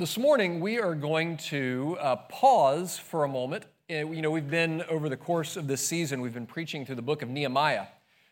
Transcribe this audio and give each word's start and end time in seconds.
This 0.00 0.16
morning, 0.16 0.60
we 0.60 0.78
are 0.80 0.94
going 0.94 1.36
to 1.36 1.98
uh, 2.00 2.16
pause 2.16 2.96
for 2.96 3.24
a 3.24 3.28
moment. 3.28 3.66
Uh, 3.90 4.08
you 4.08 4.22
know, 4.22 4.30
we've 4.30 4.48
been, 4.48 4.82
over 4.88 5.10
the 5.10 5.16
course 5.18 5.58
of 5.58 5.66
this 5.66 5.86
season, 5.86 6.22
we've 6.22 6.32
been 6.32 6.46
preaching 6.46 6.86
through 6.86 6.94
the 6.94 7.02
book 7.02 7.20
of 7.20 7.28
Nehemiah. 7.28 7.84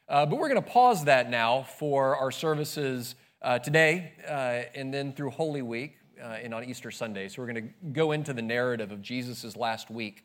Uh, 0.08 0.24
but 0.24 0.38
we're 0.38 0.48
going 0.48 0.62
to 0.62 0.66
pause 0.66 1.04
that 1.04 1.28
now 1.28 1.64
for 1.64 2.16
our 2.16 2.30
services 2.30 3.16
uh, 3.42 3.58
today 3.58 4.12
uh, 4.26 4.62
and 4.74 4.94
then 4.94 5.12
through 5.12 5.28
Holy 5.28 5.60
Week 5.60 5.98
uh, 6.18 6.38
and 6.42 6.54
on 6.54 6.64
Easter 6.64 6.90
Sunday. 6.90 7.28
So 7.28 7.42
we're 7.42 7.52
going 7.52 7.68
to 7.68 7.88
go 7.92 8.12
into 8.12 8.32
the 8.32 8.40
narrative 8.40 8.90
of 8.90 9.02
Jesus' 9.02 9.54
last 9.54 9.90
week, 9.90 10.24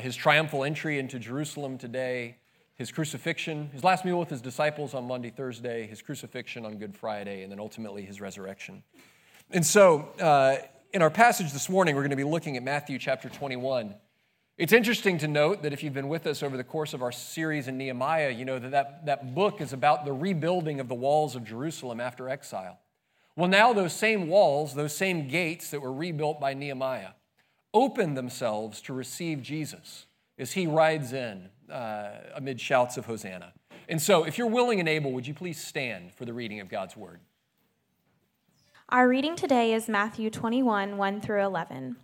his 0.00 0.16
triumphal 0.16 0.64
entry 0.64 0.98
into 0.98 1.20
Jerusalem 1.20 1.78
today, 1.78 2.38
his 2.74 2.90
crucifixion, 2.90 3.70
his 3.72 3.84
last 3.84 4.04
meal 4.04 4.18
with 4.18 4.30
his 4.30 4.40
disciples 4.40 4.94
on 4.94 5.06
Monday, 5.06 5.30
Thursday, 5.30 5.86
his 5.86 6.02
crucifixion 6.02 6.66
on 6.66 6.76
Good 6.78 6.96
Friday, 6.96 7.44
and 7.44 7.52
then 7.52 7.60
ultimately 7.60 8.04
his 8.04 8.20
resurrection. 8.20 8.82
And 9.54 9.66
so, 9.66 10.08
uh, 10.18 10.56
in 10.94 11.02
our 11.02 11.10
passage 11.10 11.52
this 11.52 11.68
morning, 11.68 11.94
we're 11.94 12.00
going 12.00 12.08
to 12.08 12.16
be 12.16 12.24
looking 12.24 12.56
at 12.56 12.62
Matthew 12.62 12.98
chapter 12.98 13.28
21. 13.28 13.94
It's 14.56 14.72
interesting 14.72 15.18
to 15.18 15.28
note 15.28 15.62
that 15.62 15.74
if 15.74 15.82
you've 15.82 15.92
been 15.92 16.08
with 16.08 16.26
us 16.26 16.42
over 16.42 16.56
the 16.56 16.64
course 16.64 16.94
of 16.94 17.02
our 17.02 17.12
series 17.12 17.68
in 17.68 17.76
Nehemiah, 17.76 18.30
you 18.30 18.46
know 18.46 18.58
that 18.58 18.70
that, 18.70 19.04
that 19.04 19.34
book 19.34 19.60
is 19.60 19.74
about 19.74 20.06
the 20.06 20.12
rebuilding 20.14 20.80
of 20.80 20.88
the 20.88 20.94
walls 20.94 21.36
of 21.36 21.44
Jerusalem 21.44 22.00
after 22.00 22.30
exile. 22.30 22.78
Well, 23.36 23.48
now 23.48 23.74
those 23.74 23.92
same 23.92 24.26
walls, 24.26 24.74
those 24.74 24.96
same 24.96 25.28
gates 25.28 25.70
that 25.70 25.80
were 25.80 25.92
rebuilt 25.92 26.40
by 26.40 26.54
Nehemiah, 26.54 27.10
open 27.74 28.14
themselves 28.14 28.80
to 28.82 28.94
receive 28.94 29.42
Jesus 29.42 30.06
as 30.38 30.52
he 30.52 30.66
rides 30.66 31.12
in 31.12 31.50
uh, 31.70 32.12
amid 32.34 32.58
shouts 32.58 32.96
of 32.96 33.04
Hosanna. 33.04 33.52
And 33.86 34.00
so, 34.00 34.24
if 34.24 34.38
you're 34.38 34.46
willing 34.46 34.80
and 34.80 34.88
able, 34.88 35.12
would 35.12 35.26
you 35.26 35.34
please 35.34 35.62
stand 35.62 36.14
for 36.14 36.24
the 36.24 36.32
reading 36.32 36.60
of 36.60 36.70
God's 36.70 36.96
word? 36.96 37.20
Our 38.92 39.08
reading 39.08 39.36
today 39.36 39.72
is 39.72 39.88
Matthew 39.88 40.28
21 40.28 40.98
1 40.98 41.20
through 41.22 41.42
11. 41.42 41.96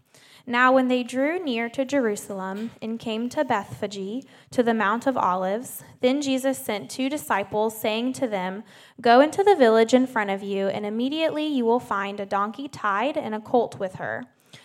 Now, 0.46 0.72
when 0.72 0.88
they 0.88 1.02
drew 1.02 1.38
near 1.38 1.68
to 1.68 1.84
Jerusalem 1.84 2.70
and 2.80 2.98
came 2.98 3.28
to 3.28 3.44
Bethphage, 3.44 4.24
to 4.52 4.62
the 4.62 4.72
Mount 4.72 5.06
of 5.06 5.14
Olives, 5.14 5.84
then 6.00 6.22
Jesus 6.22 6.56
sent 6.56 6.90
two 6.90 7.10
disciples, 7.10 7.78
saying 7.78 8.14
to 8.14 8.26
them, 8.26 8.64
Go 9.02 9.20
into 9.20 9.44
the 9.44 9.54
village 9.54 9.92
in 9.92 10.06
front 10.06 10.30
of 10.30 10.42
you, 10.42 10.68
and 10.68 10.86
immediately 10.86 11.46
you 11.46 11.66
will 11.66 11.78
find 11.78 12.20
a 12.20 12.24
donkey 12.24 12.68
tied 12.68 13.18
and 13.18 13.34
a 13.34 13.40
colt 13.40 13.78
with 13.78 13.96
her. 13.96 14.24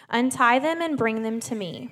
Untie 0.10 0.60
them 0.60 0.82
and 0.82 0.98
bring 0.98 1.24
them 1.24 1.42
to 1.42 1.56
me. 1.56 1.92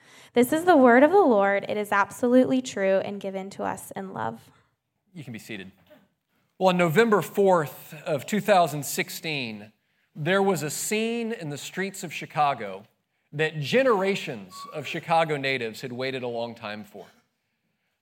This 0.33 0.53
is 0.53 0.63
the 0.63 0.77
word 0.77 1.03
of 1.03 1.11
the 1.11 1.17
Lord. 1.17 1.65
It 1.67 1.75
is 1.75 1.91
absolutely 1.91 2.61
true 2.61 2.99
and 2.99 3.19
given 3.19 3.49
to 3.51 3.63
us 3.63 3.91
in 3.97 4.13
love. 4.13 4.39
You 5.13 5.25
can 5.25 5.33
be 5.33 5.39
seated. 5.39 5.73
Well, 6.57 6.69
on 6.69 6.77
November 6.77 7.21
4th 7.21 8.01
of 8.03 8.25
2016, 8.25 9.73
there 10.15 10.41
was 10.41 10.63
a 10.63 10.69
scene 10.69 11.33
in 11.33 11.49
the 11.49 11.57
streets 11.57 12.05
of 12.05 12.13
Chicago 12.13 12.83
that 13.33 13.59
generations 13.59 14.53
of 14.73 14.87
Chicago 14.87 15.35
natives 15.35 15.81
had 15.81 15.91
waited 15.91 16.23
a 16.23 16.29
long 16.29 16.55
time 16.55 16.85
for. 16.85 17.07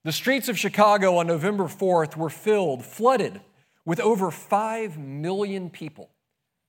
The 0.03 0.11
streets 0.11 0.47
of 0.49 0.57
Chicago 0.57 1.17
on 1.17 1.25
November 1.25 1.63
4th 1.63 2.15
were 2.15 2.29
filled, 2.29 2.85
flooded 2.85 3.41
with 3.85 3.99
over 3.99 4.29
5 4.29 4.99
million 4.99 5.71
people 5.71 6.11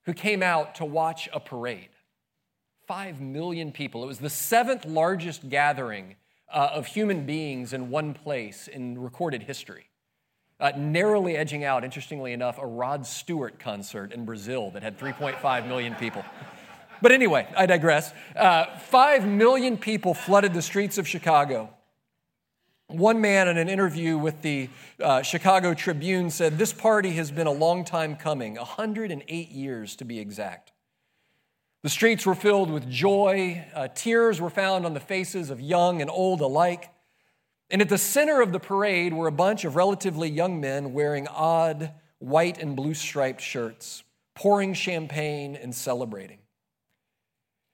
who 0.06 0.14
came 0.14 0.42
out 0.42 0.74
to 0.76 0.86
watch 0.86 1.28
a 1.34 1.40
parade. 1.40 1.90
5 2.90 3.20
million 3.20 3.70
people. 3.70 4.02
It 4.02 4.08
was 4.08 4.18
the 4.18 4.28
seventh 4.28 4.84
largest 4.84 5.48
gathering 5.48 6.16
uh, 6.52 6.70
of 6.72 6.86
human 6.86 7.24
beings 7.24 7.72
in 7.72 7.88
one 7.88 8.14
place 8.14 8.66
in 8.66 9.00
recorded 9.00 9.44
history. 9.44 9.84
Uh, 10.58 10.72
narrowly 10.76 11.36
edging 11.36 11.62
out, 11.62 11.84
interestingly 11.84 12.32
enough, 12.32 12.58
a 12.58 12.66
Rod 12.66 13.06
Stewart 13.06 13.60
concert 13.60 14.10
in 14.10 14.24
Brazil 14.24 14.72
that 14.72 14.82
had 14.82 14.98
3.5 14.98 15.68
million 15.68 15.94
people. 15.94 16.24
But 17.00 17.12
anyway, 17.12 17.46
I 17.56 17.66
digress. 17.66 18.12
Uh, 18.34 18.66
Five 18.78 19.24
million 19.24 19.78
people 19.78 20.12
flooded 20.12 20.52
the 20.52 20.60
streets 20.60 20.98
of 20.98 21.06
Chicago. 21.06 21.72
One 22.88 23.20
man 23.20 23.46
in 23.46 23.56
an 23.56 23.68
interview 23.68 24.18
with 24.18 24.42
the 24.42 24.68
uh, 25.00 25.22
Chicago 25.22 25.74
Tribune 25.74 26.28
said, 26.28 26.58
This 26.58 26.72
party 26.72 27.12
has 27.12 27.30
been 27.30 27.46
a 27.46 27.52
long 27.52 27.84
time 27.84 28.16
coming, 28.16 28.56
108 28.56 29.48
years 29.48 29.94
to 29.94 30.04
be 30.04 30.18
exact. 30.18 30.72
The 31.82 31.88
streets 31.88 32.26
were 32.26 32.34
filled 32.34 32.70
with 32.70 32.90
joy. 32.90 33.64
Uh, 33.74 33.88
tears 33.88 34.38
were 34.40 34.50
found 34.50 34.84
on 34.84 34.92
the 34.92 35.00
faces 35.00 35.48
of 35.48 35.60
young 35.60 36.02
and 36.02 36.10
old 36.10 36.42
alike. 36.42 36.90
And 37.70 37.80
at 37.80 37.88
the 37.88 37.96
center 37.96 38.42
of 38.42 38.52
the 38.52 38.60
parade 38.60 39.14
were 39.14 39.28
a 39.28 39.32
bunch 39.32 39.64
of 39.64 39.76
relatively 39.76 40.28
young 40.28 40.60
men 40.60 40.92
wearing 40.92 41.26
odd 41.28 41.92
white 42.18 42.58
and 42.58 42.76
blue 42.76 42.92
striped 42.92 43.40
shirts, 43.40 44.04
pouring 44.34 44.74
champagne 44.74 45.56
and 45.56 45.74
celebrating. 45.74 46.38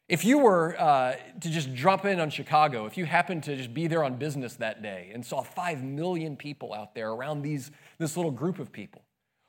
If 0.09 0.25
you 0.25 0.39
were 0.39 0.81
uh, 0.81 1.17
to 1.41 1.51
just 1.51 1.75
drop 1.75 2.05
in 2.05 2.21
on 2.21 2.31
Chicago, 2.31 2.87
if 2.87 2.97
you 2.97 3.07
happened 3.07 3.43
to 3.45 3.57
just 3.57 3.75
be 3.75 3.89
there 3.89 4.05
on 4.05 4.19
business 4.19 4.55
that 4.57 4.81
day 4.83 5.11
and 5.13 5.27
saw 5.27 5.43
five 5.43 5.83
million 5.83 6.37
people 6.37 6.73
out 6.73 6.95
there 6.95 7.11
around 7.11 7.43
these, 7.43 7.73
this 7.99 8.17
little 8.17 8.31
group 8.31 8.61
of 8.61 8.71
people, 8.71 9.03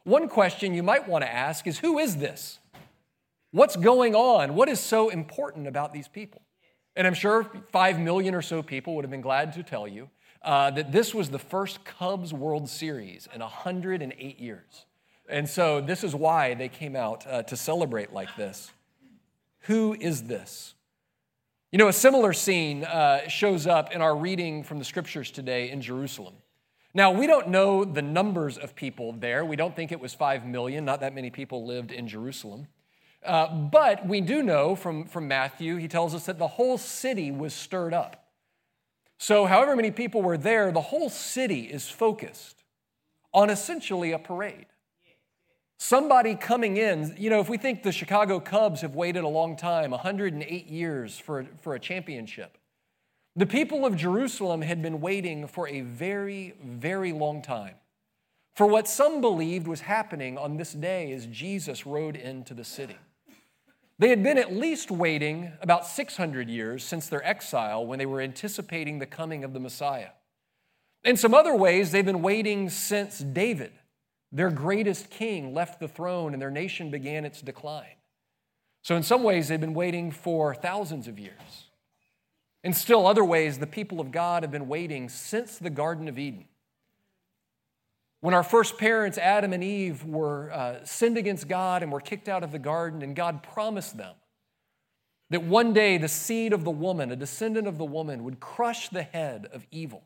one 0.04 0.28
question 0.28 0.74
you 0.74 0.82
might 0.82 1.08
want 1.08 1.24
to 1.24 1.32
ask 1.32 1.68
is 1.68 1.78
who 1.78 2.00
is 2.00 2.18
this? 2.18 2.58
What's 3.52 3.76
going 3.78 4.14
on? 4.14 4.56
What 4.56 4.68
is 4.68 4.80
so 4.80 5.10
important 5.10 5.68
about 5.68 5.94
these 5.94 6.08
people? 6.08 6.42
And 6.96 7.08
I'm 7.08 7.14
sure 7.14 7.50
five 7.72 8.00
million 8.00 8.36
or 8.36 8.42
so 8.42 8.62
people 8.62 8.96
would 8.96 9.06
have 9.06 9.12
been 9.12 9.22
glad 9.22 9.54
to 9.54 9.64
tell 9.64 9.88
you 9.88 10.10
uh, 10.42 10.72
that 10.72 10.92
this 10.92 11.14
was 11.14 11.30
the 11.30 11.40
first 11.40 11.86
Cubs 11.86 12.34
World 12.34 12.68
Series 12.70 13.28
in 13.34 13.40
108 13.40 14.40
years. 14.40 14.86
And 15.30 15.48
so 15.48 15.82
this 15.82 16.04
is 16.04 16.16
why 16.16 16.56
they 16.56 16.70
came 16.70 16.96
out 16.96 17.26
uh, 17.28 17.44
to 17.44 17.56
celebrate 17.56 18.14
like 18.14 18.36
this. 18.36 18.72
Who 19.62 19.96
is 20.00 20.24
this? 20.24 20.74
You 21.72 21.78
know, 21.78 21.90
a 21.90 21.94
similar 21.94 22.34
scene 22.34 22.84
uh, 22.84 23.28
shows 23.28 23.68
up 23.68 23.94
in 23.94 24.02
our 24.02 24.16
reading 24.16 24.64
from 24.64 24.80
the 24.80 24.86
scriptures 24.86 25.32
today 25.32 25.70
in 25.70 25.82
Jerusalem. 25.82 26.36
Now, 26.94 27.12
we 27.12 27.28
don't 27.28 27.50
know 27.50 27.84
the 27.84 28.02
numbers 28.02 28.58
of 28.58 28.76
people 28.76 29.12
there. 29.12 29.46
We 29.46 29.56
don't 29.56 29.76
think 29.76 29.92
it 29.92 30.00
was 30.00 30.14
5 30.14 30.46
million. 30.46 30.86
Not 30.86 31.02
that 31.02 31.14
many 31.14 31.30
people 31.30 31.66
lived 31.66 31.92
in 31.92 32.08
Jerusalem. 32.08 32.68
Uh, 33.28 33.54
but 33.54 34.08
we 34.08 34.22
do 34.22 34.42
know 34.42 34.76
from, 34.76 35.06
from 35.06 35.28
Matthew, 35.28 35.76
he 35.76 35.88
tells 35.88 36.16
us 36.16 36.26
that 36.26 36.40
the 36.40 36.48
whole 36.48 36.78
city 36.78 37.30
was 37.30 37.54
stirred 37.54 37.94
up. 37.94 38.24
So, 39.20 39.46
however 39.46 39.76
many 39.76 39.92
people 39.92 40.22
were 40.22 40.38
there, 40.38 40.72
the 40.72 40.82
whole 40.82 41.10
city 41.10 41.62
is 41.62 41.90
focused 41.90 42.64
on 43.34 43.50
essentially 43.50 44.12
a 44.12 44.20
parade. 44.20 44.68
Somebody 45.80 46.36
coming 46.36 46.78
in, 46.78 47.16
you 47.18 47.30
know, 47.30 47.40
if 47.40 47.50
we 47.50 47.58
think 47.58 47.84
the 47.84 47.92
Chicago 47.92 48.40
Cubs 48.40 48.82
have 48.82 48.96
waited 48.96 49.24
a 49.24 49.28
long 49.28 49.56
time, 49.56 49.92
108 49.92 50.68
years 50.68 51.20
for, 51.20 51.46
for 51.62 51.76
a 51.76 51.80
championship, 51.80 52.58
the 53.36 53.46
people 53.46 53.86
of 53.86 53.96
Jerusalem 53.96 54.62
had 54.62 54.82
been 54.82 55.02
waiting 55.02 55.46
for 55.46 55.68
a 55.68 55.82
very, 55.82 56.56
very 56.64 57.12
long 57.12 57.44
time 57.44 57.76
for 58.56 58.66
what 58.66 58.88
some 58.88 59.22
believed 59.22 59.68
was 59.68 59.82
happening 59.82 60.36
on 60.36 60.58
this 60.58 60.74
day 60.74 61.12
as 61.12 61.28
Jesus 61.28 61.86
rode 61.86 62.16
into 62.16 62.56
the 62.56 62.64
city. 62.64 62.98
They 64.00 64.10
had 64.10 64.22
been 64.22 64.38
at 64.38 64.54
least 64.54 64.92
waiting 64.92 65.54
about 65.60 65.86
600 65.86 66.50
years 66.50 66.84
since 66.84 67.08
their 67.08 67.26
exile 67.26 67.86
when 67.86 67.98
they 67.98 68.06
were 68.06 68.22
anticipating 68.22 69.00
the 69.00 69.08
coming 69.08 69.44
of 69.44 69.54
the 69.54 69.60
Messiah. 69.60 70.10
In 71.04 71.18
some 71.18 71.34
other 71.34 71.56
ways, 71.56 71.92
they've 71.92 72.06
been 72.06 72.22
waiting 72.22 72.70
since 72.70 73.20
David, 73.20 73.72
their 74.32 74.52
greatest 74.52 75.10
king, 75.10 75.54
left 75.54 75.80
the 75.80 75.88
throne 75.88 76.34
and 76.34 76.42
their 76.42 76.52
nation 76.52 76.92
began 76.92 77.26
its 77.26 77.42
decline. 77.42 77.96
So, 78.84 78.96
in 78.96 79.04
some 79.04 79.24
ways, 79.24 79.48
they've 79.48 79.60
been 79.60 79.74
waiting 79.74 80.12
for 80.12 80.54
thousands 80.54 81.08
of 81.08 81.18
years. 81.18 81.66
In 82.64 82.74
still 82.74 83.08
other 83.08 83.24
ways, 83.24 83.58
the 83.58 83.68
people 83.68 84.00
of 84.00 84.12
God 84.12 84.44
have 84.44 84.52
been 84.52 84.68
waiting 84.68 85.10
since 85.10 85.58
the 85.58 85.70
Garden 85.70 86.08
of 86.08 86.20
Eden. 86.20 86.46
When 88.20 88.34
our 88.34 88.44
first 88.44 88.78
parents, 88.78 89.18
Adam 89.18 89.54
and 89.54 89.64
Eve, 89.64 90.04
were 90.04 90.52
uh, 90.52 90.84
sinned 90.84 91.18
against 91.18 91.48
God 91.48 91.84
and 91.84 91.92
were 91.92 92.02
kicked 92.02 92.28
out 92.28 92.44
of 92.44 92.52
the 92.52 92.60
garden, 92.60 93.02
and 93.02 93.16
God 93.16 93.44
promised 93.44 93.98
them 93.98 94.16
that 95.30 95.44
one 95.44 95.74
day 95.74 95.98
the 95.98 96.08
seed 96.08 96.54
of 96.54 96.64
the 96.64 96.72
woman, 96.72 97.12
a 97.12 97.16
descendant 97.16 97.68
of 97.68 97.78
the 97.78 97.86
woman, 97.86 98.24
would 98.24 98.40
crush 98.40 98.90
the 98.90 99.04
head 99.04 99.48
of 99.52 99.68
evil. 99.72 100.04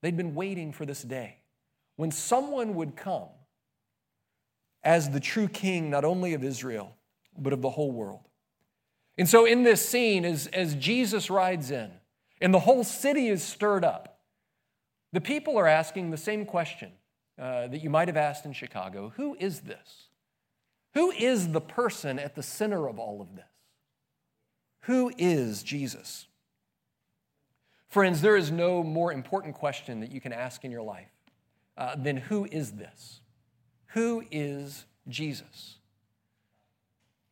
They'd 0.00 0.16
been 0.16 0.34
waiting 0.34 0.72
for 0.72 0.86
this 0.86 1.02
day 1.02 1.38
when 1.96 2.10
someone 2.10 2.74
would 2.74 2.96
come 2.96 3.28
as 4.82 5.10
the 5.10 5.20
true 5.20 5.48
king, 5.48 5.90
not 5.90 6.04
only 6.04 6.34
of 6.34 6.44
Israel, 6.44 6.94
but 7.36 7.52
of 7.52 7.62
the 7.62 7.70
whole 7.70 7.90
world. 7.90 8.28
And 9.16 9.28
so, 9.28 9.44
in 9.44 9.62
this 9.62 9.86
scene, 9.86 10.24
as, 10.24 10.46
as 10.48 10.74
Jesus 10.74 11.30
rides 11.30 11.70
in 11.70 11.90
and 12.40 12.52
the 12.52 12.60
whole 12.60 12.84
city 12.84 13.28
is 13.28 13.42
stirred 13.42 13.84
up, 13.84 14.13
the 15.14 15.20
people 15.20 15.56
are 15.56 15.68
asking 15.68 16.10
the 16.10 16.16
same 16.16 16.44
question 16.44 16.90
uh, 17.38 17.68
that 17.68 17.82
you 17.84 17.88
might 17.88 18.08
have 18.08 18.16
asked 18.16 18.44
in 18.44 18.52
Chicago 18.52 19.12
Who 19.16 19.36
is 19.38 19.60
this? 19.60 20.08
Who 20.94 21.12
is 21.12 21.52
the 21.52 21.60
person 21.60 22.18
at 22.18 22.34
the 22.34 22.42
center 22.42 22.88
of 22.88 22.98
all 22.98 23.20
of 23.20 23.36
this? 23.36 23.44
Who 24.82 25.12
is 25.16 25.62
Jesus? 25.62 26.26
Friends, 27.88 28.22
there 28.22 28.36
is 28.36 28.50
no 28.50 28.82
more 28.82 29.12
important 29.12 29.54
question 29.54 30.00
that 30.00 30.10
you 30.10 30.20
can 30.20 30.32
ask 30.32 30.64
in 30.64 30.72
your 30.72 30.82
life 30.82 31.12
uh, 31.78 31.94
than 31.94 32.16
who 32.16 32.44
is 32.50 32.72
this? 32.72 33.20
Who 33.94 34.24
is 34.32 34.84
Jesus? 35.08 35.76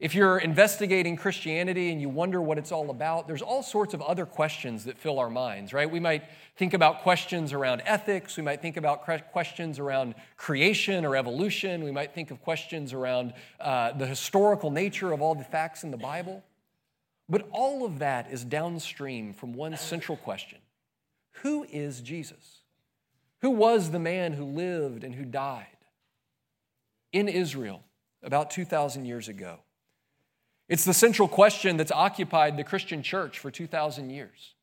If 0.02 0.16
you're 0.16 0.38
investigating 0.38 1.16
Christianity 1.16 1.92
and 1.92 2.00
you 2.00 2.08
wonder 2.08 2.42
what 2.42 2.58
it's 2.58 2.72
all 2.72 2.90
about, 2.90 3.28
there's 3.28 3.40
all 3.40 3.62
sorts 3.62 3.94
of 3.94 4.02
other 4.02 4.26
questions 4.26 4.84
that 4.86 4.98
fill 4.98 5.20
our 5.20 5.30
minds, 5.30 5.72
right? 5.72 5.88
We 5.88 6.00
might 6.00 6.24
think 6.56 6.74
about 6.74 7.02
questions 7.02 7.52
around 7.52 7.82
ethics. 7.84 8.36
We 8.36 8.42
might 8.42 8.60
think 8.60 8.76
about 8.76 9.02
questions 9.32 9.78
around 9.78 10.14
creation 10.36 11.04
or 11.04 11.16
evolution. 11.16 11.84
We 11.84 11.92
might 11.92 12.14
think 12.14 12.30
of 12.30 12.42
questions 12.42 12.92
around 12.92 13.34
uh, 13.60 13.92
the 13.92 14.06
historical 14.06 14.70
nature 14.70 15.12
of 15.12 15.22
all 15.22 15.34
the 15.34 15.44
facts 15.44 15.84
in 15.84 15.90
the 15.90 15.96
Bible. 15.96 16.42
But 17.28 17.48
all 17.52 17.84
of 17.84 18.00
that 18.00 18.30
is 18.30 18.44
downstream 18.44 19.32
from 19.32 19.54
one 19.54 19.76
central 19.76 20.16
question 20.16 20.58
Who 21.42 21.64
is 21.64 22.00
Jesus? 22.00 22.58
Who 23.40 23.50
was 23.50 23.90
the 23.90 23.98
man 23.98 24.34
who 24.34 24.44
lived 24.44 25.02
and 25.02 25.14
who 25.14 25.24
died 25.24 25.66
in 27.12 27.28
Israel 27.28 27.82
about 28.22 28.50
2,000 28.50 29.04
years 29.04 29.28
ago? 29.28 29.58
It's 30.68 30.84
the 30.84 30.94
central 30.94 31.26
question 31.26 31.76
that's 31.76 31.90
occupied 31.90 32.56
the 32.56 32.64
Christian 32.64 33.02
church 33.02 33.38
for 33.38 33.50
2,000 33.50 34.10
years, 34.10 34.54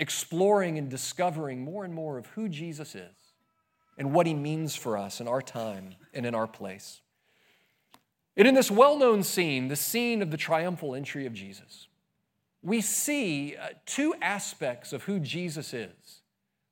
exploring 0.00 0.78
and 0.78 0.88
discovering 0.88 1.62
more 1.62 1.84
and 1.84 1.94
more 1.94 2.18
of 2.18 2.26
who 2.28 2.48
Jesus 2.48 2.96
is 2.96 3.14
and 3.98 4.12
what 4.12 4.26
he 4.26 4.34
means 4.34 4.74
for 4.74 4.96
us 4.96 5.20
in 5.20 5.28
our 5.28 5.42
time 5.42 5.94
and 6.14 6.24
in 6.24 6.34
our 6.34 6.46
place. 6.46 7.02
And 8.36 8.48
in 8.48 8.54
this 8.54 8.70
well 8.70 8.98
known 8.98 9.22
scene, 9.22 9.68
the 9.68 9.76
scene 9.76 10.22
of 10.22 10.30
the 10.30 10.38
triumphal 10.38 10.94
entry 10.94 11.26
of 11.26 11.34
Jesus, 11.34 11.86
we 12.62 12.80
see 12.80 13.56
uh, 13.56 13.68
two 13.84 14.14
aspects 14.22 14.92
of 14.94 15.04
who 15.04 15.20
Jesus 15.20 15.74
is. 15.74 16.22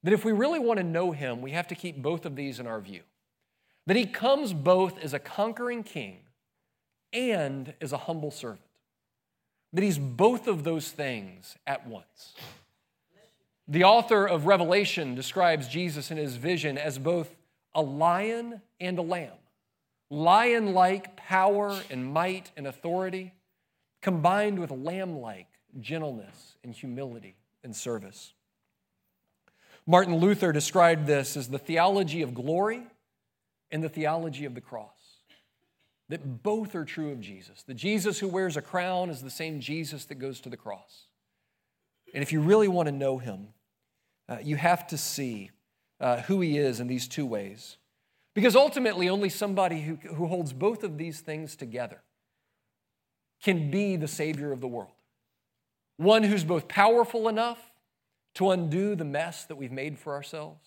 That 0.04 0.14
if 0.14 0.24
we 0.24 0.32
really 0.32 0.58
want 0.58 0.78
to 0.78 0.84
know 0.84 1.12
him, 1.12 1.42
we 1.42 1.50
have 1.50 1.68
to 1.68 1.74
keep 1.74 2.00
both 2.00 2.24
of 2.24 2.34
these 2.34 2.60
in 2.60 2.66
our 2.66 2.80
view. 2.80 3.02
That 3.86 3.96
he 3.96 4.06
comes 4.06 4.52
both 4.52 4.98
as 5.02 5.12
a 5.12 5.18
conquering 5.18 5.82
king 5.82 6.20
and 7.12 7.74
as 7.80 7.92
a 7.92 7.98
humble 7.98 8.30
servant. 8.30 8.62
That 9.72 9.84
he's 9.84 9.98
both 9.98 10.46
of 10.46 10.64
those 10.64 10.90
things 10.90 11.56
at 11.66 11.86
once. 11.86 12.34
The 13.70 13.84
author 13.84 14.26
of 14.26 14.46
Revelation 14.46 15.14
describes 15.14 15.68
Jesus 15.68 16.10
in 16.10 16.16
his 16.16 16.36
vision 16.36 16.78
as 16.78 16.98
both 16.98 17.36
a 17.74 17.82
lion 17.82 18.62
and 18.80 18.98
a 18.98 19.02
lamb. 19.02 19.36
Lion 20.10 20.72
like 20.72 21.16
power 21.16 21.78
and 21.90 22.10
might 22.10 22.50
and 22.56 22.66
authority, 22.66 23.34
combined 24.00 24.58
with 24.58 24.70
lamb 24.70 25.18
like 25.18 25.48
gentleness 25.78 26.56
and 26.64 26.72
humility 26.72 27.36
and 27.62 27.76
service. 27.76 28.32
Martin 29.86 30.16
Luther 30.16 30.50
described 30.50 31.06
this 31.06 31.36
as 31.36 31.48
the 31.48 31.58
theology 31.58 32.22
of 32.22 32.32
glory 32.32 32.86
and 33.70 33.82
the 33.82 33.88
theology 33.90 34.46
of 34.46 34.54
the 34.54 34.60
cross 34.62 34.98
that 36.08 36.42
both 36.42 36.74
are 36.74 36.84
true 36.84 37.12
of 37.12 37.20
Jesus. 37.20 37.62
The 37.62 37.74
Jesus 37.74 38.18
who 38.18 38.28
wears 38.28 38.56
a 38.56 38.62
crown 38.62 39.10
is 39.10 39.20
the 39.20 39.30
same 39.30 39.60
Jesus 39.60 40.06
that 40.06 40.14
goes 40.14 40.40
to 40.40 40.48
the 40.48 40.56
cross. 40.56 41.04
And 42.14 42.22
if 42.22 42.32
you 42.32 42.40
really 42.40 42.68
want 42.68 42.86
to 42.86 42.92
know 42.92 43.18
him, 43.18 43.48
uh, 44.28 44.38
you 44.42 44.56
have 44.56 44.86
to 44.88 44.98
see 44.98 45.50
uh, 46.00 46.22
who 46.22 46.40
he 46.40 46.58
is 46.58 46.80
in 46.80 46.86
these 46.86 47.08
two 47.08 47.26
ways. 47.26 47.76
Because 48.34 48.54
ultimately, 48.54 49.08
only 49.08 49.30
somebody 49.30 49.80
who, 49.80 49.96
who 49.96 50.26
holds 50.26 50.52
both 50.52 50.84
of 50.84 50.96
these 50.98 51.20
things 51.20 51.56
together 51.56 52.02
can 53.42 53.70
be 53.70 53.96
the 53.96 54.08
Savior 54.08 54.52
of 54.52 54.60
the 54.60 54.68
world. 54.68 54.92
One 55.96 56.22
who's 56.22 56.44
both 56.44 56.68
powerful 56.68 57.28
enough 57.28 57.58
to 58.34 58.50
undo 58.50 58.94
the 58.94 59.04
mess 59.04 59.44
that 59.46 59.56
we've 59.56 59.72
made 59.72 59.98
for 59.98 60.12
ourselves, 60.12 60.64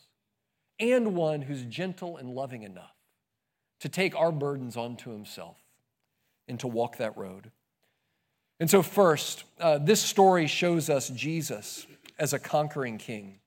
and 0.79 1.15
one 1.15 1.43
who's 1.43 1.63
gentle 1.63 2.17
and 2.17 2.31
loving 2.31 2.63
enough 2.63 2.95
to 3.79 3.87
take 3.87 4.15
our 4.15 4.31
burdens 4.31 4.75
onto 4.75 5.11
himself 5.11 5.57
and 6.47 6.59
to 6.59 6.67
walk 6.67 6.97
that 6.97 7.15
road. 7.15 7.51
And 8.59 8.69
so, 8.69 8.81
first, 8.81 9.45
uh, 9.59 9.77
this 9.77 10.01
story 10.01 10.47
shows 10.47 10.89
us 10.89 11.09
Jesus 11.09 11.87
as 12.19 12.33
a 12.33 12.39
conquering 12.39 12.97
king. 12.97 13.39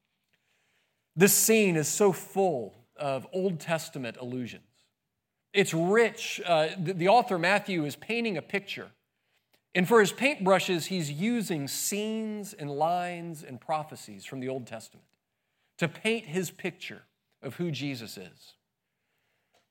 This 1.17 1.33
scene 1.33 1.77
is 1.77 1.89
so 1.89 2.13
full 2.13 2.75
of 2.97 3.27
Old 3.33 3.61
Testament 3.61 4.17
allusions. 4.21 4.65
It's 5.53 5.73
rich. 5.73 6.41
Uh, 6.45 6.69
the, 6.79 6.95
the 6.95 7.09
author 7.09 7.39
Matthew 7.39 7.85
is 7.85 7.95
painting 7.95 8.37
a 8.37 8.43
picture. 8.43 8.89
And 9.75 9.89
for 9.89 10.01
his 10.01 10.13
paintbrushes, 10.13 10.87
he's 10.87 11.11
using 11.11 11.69
scenes 11.69 12.53
and 12.53 12.71
lines 12.71 13.43
and 13.43 13.61
prophecies 13.61 14.25
from 14.25 14.41
the 14.41 14.49
Old 14.49 14.67
Testament 14.67 15.07
to 15.79 15.89
paint 15.89 16.27
his 16.27 16.51
picture 16.51 17.03
of 17.43 17.57
who 17.57 17.71
Jesus 17.71 18.17
is. 18.17 18.55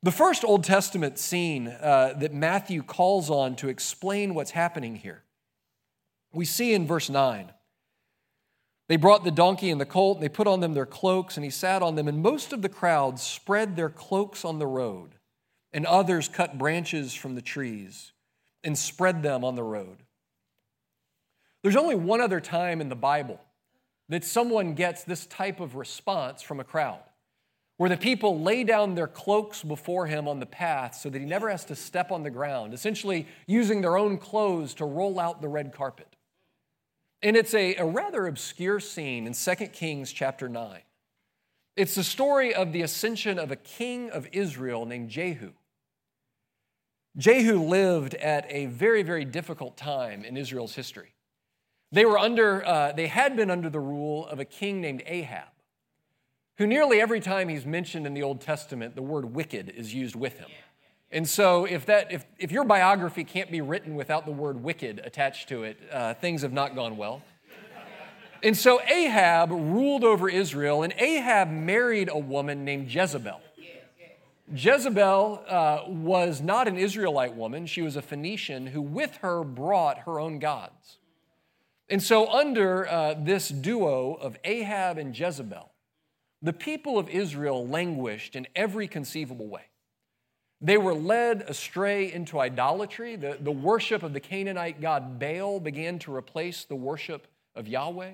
The 0.01 0.11
first 0.11 0.43
Old 0.43 0.65
Testament 0.65 1.17
scene 1.17 1.69
uh, 1.69 2.13
that 2.17 2.33
Matthew 2.33 2.83
calls 2.83 3.29
on 3.29 3.55
to 3.57 3.69
explain 3.69 4.33
what's 4.33 4.51
happening 4.51 4.97
here, 4.97 5.23
we 6.33 6.43
see 6.43 6.73
in 6.73 6.85
verse 6.85 7.09
9. 7.09 7.51
They 8.89 8.97
brought 8.97 9.23
the 9.23 9.31
donkey 9.31 9.69
and 9.69 9.79
the 9.79 9.85
colt, 9.85 10.17
and 10.17 10.23
they 10.23 10.29
put 10.29 10.47
on 10.47 10.59
them 10.59 10.73
their 10.73 10.85
cloaks, 10.85 11.37
and 11.37 11.43
he 11.43 11.49
sat 11.49 11.81
on 11.81 11.95
them. 11.95 12.07
And 12.07 12.21
most 12.21 12.51
of 12.51 12.61
the 12.61 12.69
crowd 12.69 13.19
spread 13.19 13.75
their 13.75 13.89
cloaks 13.89 14.43
on 14.43 14.59
the 14.59 14.67
road, 14.67 15.15
and 15.71 15.85
others 15.85 16.27
cut 16.27 16.57
branches 16.57 17.13
from 17.13 17.35
the 17.35 17.41
trees 17.41 18.11
and 18.63 18.77
spread 18.77 19.23
them 19.23 19.43
on 19.43 19.55
the 19.55 19.63
road. 19.63 20.03
There's 21.61 21.75
only 21.75 21.95
one 21.95 22.21
other 22.21 22.41
time 22.41 22.81
in 22.81 22.89
the 22.89 22.95
Bible 22.95 23.39
that 24.09 24.25
someone 24.25 24.73
gets 24.73 25.03
this 25.03 25.25
type 25.25 25.59
of 25.59 25.75
response 25.75 26.41
from 26.41 26.59
a 26.59 26.63
crowd 26.63 26.99
where 27.77 27.89
the 27.89 27.97
people 27.97 28.39
lay 28.39 28.63
down 28.63 28.95
their 28.95 29.07
cloaks 29.07 29.63
before 29.63 30.05
him 30.05 30.27
on 30.27 30.39
the 30.39 30.45
path 30.45 30.95
so 30.95 31.09
that 31.09 31.19
he 31.19 31.25
never 31.25 31.49
has 31.49 31.65
to 31.65 31.75
step 31.75 32.11
on 32.11 32.23
the 32.23 32.29
ground, 32.29 32.73
essentially 32.73 33.27
using 33.47 33.81
their 33.81 33.97
own 33.97 34.17
clothes 34.17 34.73
to 34.75 34.85
roll 34.85 35.19
out 35.19 35.41
the 35.41 35.47
red 35.47 35.73
carpet. 35.73 36.12
And 37.23 37.35
it's 37.35 37.53
a, 37.53 37.75
a 37.75 37.85
rather 37.85 38.27
obscure 38.27 38.79
scene 38.79 39.25
in 39.25 39.33
2 39.33 39.55
Kings 39.67 40.11
chapter 40.11 40.47
9. 40.47 40.81
It's 41.75 41.95
the 41.95 42.03
story 42.03 42.53
of 42.53 42.73
the 42.73 42.83
ascension 42.83 43.39
of 43.39 43.49
a 43.49 43.55
king 43.55 44.11
of 44.11 44.27
Israel 44.31 44.85
named 44.85 45.09
Jehu. 45.09 45.53
Jehu 47.17 47.59
lived 47.59 48.13
at 48.15 48.45
a 48.49 48.67
very, 48.67 49.01
very 49.01 49.25
difficult 49.25 49.77
time 49.77 50.23
in 50.23 50.37
Israel's 50.37 50.75
history. 50.75 51.15
They 51.91 52.05
were 52.05 52.19
under, 52.19 52.65
uh, 52.65 52.91
they 52.91 53.07
had 53.07 53.35
been 53.35 53.49
under 53.49 53.69
the 53.69 53.79
rule 53.79 54.27
of 54.27 54.39
a 54.39 54.45
king 54.45 54.81
named 54.81 55.01
Ahab 55.05 55.47
who 56.57 56.67
nearly 56.67 57.01
every 57.01 57.19
time 57.19 57.49
he's 57.49 57.65
mentioned 57.65 58.05
in 58.05 58.13
the 58.13 58.23
Old 58.23 58.41
Testament, 58.41 58.95
the 58.95 59.01
word 59.01 59.33
wicked 59.33 59.69
is 59.69 59.93
used 59.93 60.15
with 60.15 60.37
him. 60.37 60.49
And 61.13 61.29
so, 61.29 61.65
if, 61.65 61.85
that, 61.85 62.11
if, 62.11 62.25
if 62.39 62.51
your 62.51 62.63
biography 62.63 63.23
can't 63.23 63.51
be 63.51 63.61
written 63.61 63.93
without 63.93 64.25
the 64.25 64.31
word 64.31 64.63
wicked 64.63 64.99
attached 65.05 65.47
to 65.49 65.61
it, 65.61 65.77
uh, 65.91 66.15
things 66.15 66.41
have 66.41 66.51
not 66.51 66.73
gone 66.73 66.97
well. 66.97 67.21
And 68.41 68.57
so, 68.57 68.81
Ahab 68.81 69.51
ruled 69.51 70.03
over 70.03 70.27
Israel, 70.27 70.81
and 70.81 70.91
Ahab 70.97 71.51
married 71.51 72.09
a 72.11 72.17
woman 72.17 72.65
named 72.65 72.91
Jezebel. 72.91 73.39
Jezebel 74.55 75.43
uh, 75.47 75.81
was 75.87 76.41
not 76.41 76.67
an 76.67 76.77
Israelite 76.77 77.35
woman, 77.35 77.67
she 77.67 77.83
was 77.83 77.95
a 77.95 78.01
Phoenician 78.01 78.65
who, 78.65 78.81
with 78.81 79.15
her, 79.17 79.43
brought 79.43 79.99
her 79.99 80.19
own 80.19 80.39
gods. 80.39 80.97
And 81.89 82.01
so, 82.01 82.27
under 82.31 82.89
uh, 82.89 83.13
this 83.19 83.49
duo 83.49 84.15
of 84.15 84.35
Ahab 84.43 84.97
and 84.97 85.17
Jezebel, 85.17 85.69
the 86.41 86.53
people 86.53 86.97
of 86.97 87.07
Israel 87.07 87.67
languished 87.67 88.35
in 88.35 88.47
every 88.55 88.87
conceivable 88.87 89.47
way. 89.47 89.67
They 90.63 90.77
were 90.77 90.93
led 90.93 91.41
astray 91.41 92.13
into 92.13 92.39
idolatry. 92.39 93.17
The, 93.17 93.37
the 93.39 93.51
worship 93.51 94.01
of 94.01 94.13
the 94.13 94.21
Canaanite 94.21 94.79
god 94.79 95.19
Baal 95.19 95.59
began 95.59 95.99
to 95.99 96.15
replace 96.15 96.63
the 96.63 96.75
worship 96.75 97.27
of 97.53 97.67
Yahweh. 97.67 98.13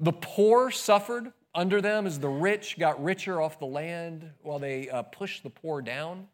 The 0.00 0.12
poor 0.12 0.70
suffered 0.70 1.34
under 1.54 1.82
them 1.82 2.06
as 2.06 2.18
the 2.18 2.30
rich 2.30 2.78
got 2.78 3.02
richer 3.04 3.42
off 3.42 3.58
the 3.58 3.66
land 3.66 4.30
while 4.42 4.58
they 4.58 4.88
uh, 4.88 5.02
pushed 5.02 5.42
the 5.42 5.50
poor 5.50 5.82
down. 5.82 6.28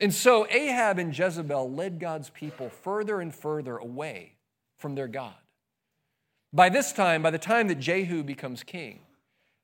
And 0.00 0.12
so 0.12 0.48
Ahab 0.50 0.98
and 0.98 1.16
Jezebel 1.16 1.70
led 1.70 2.00
God's 2.00 2.30
people 2.30 2.68
further 2.68 3.20
and 3.20 3.32
further 3.32 3.76
away 3.76 4.32
from 4.76 4.96
their 4.96 5.06
God. 5.06 5.34
By 6.52 6.68
this 6.68 6.92
time, 6.92 7.22
by 7.22 7.30
the 7.30 7.38
time 7.38 7.68
that 7.68 7.78
Jehu 7.78 8.24
becomes 8.24 8.64
king, 8.64 9.00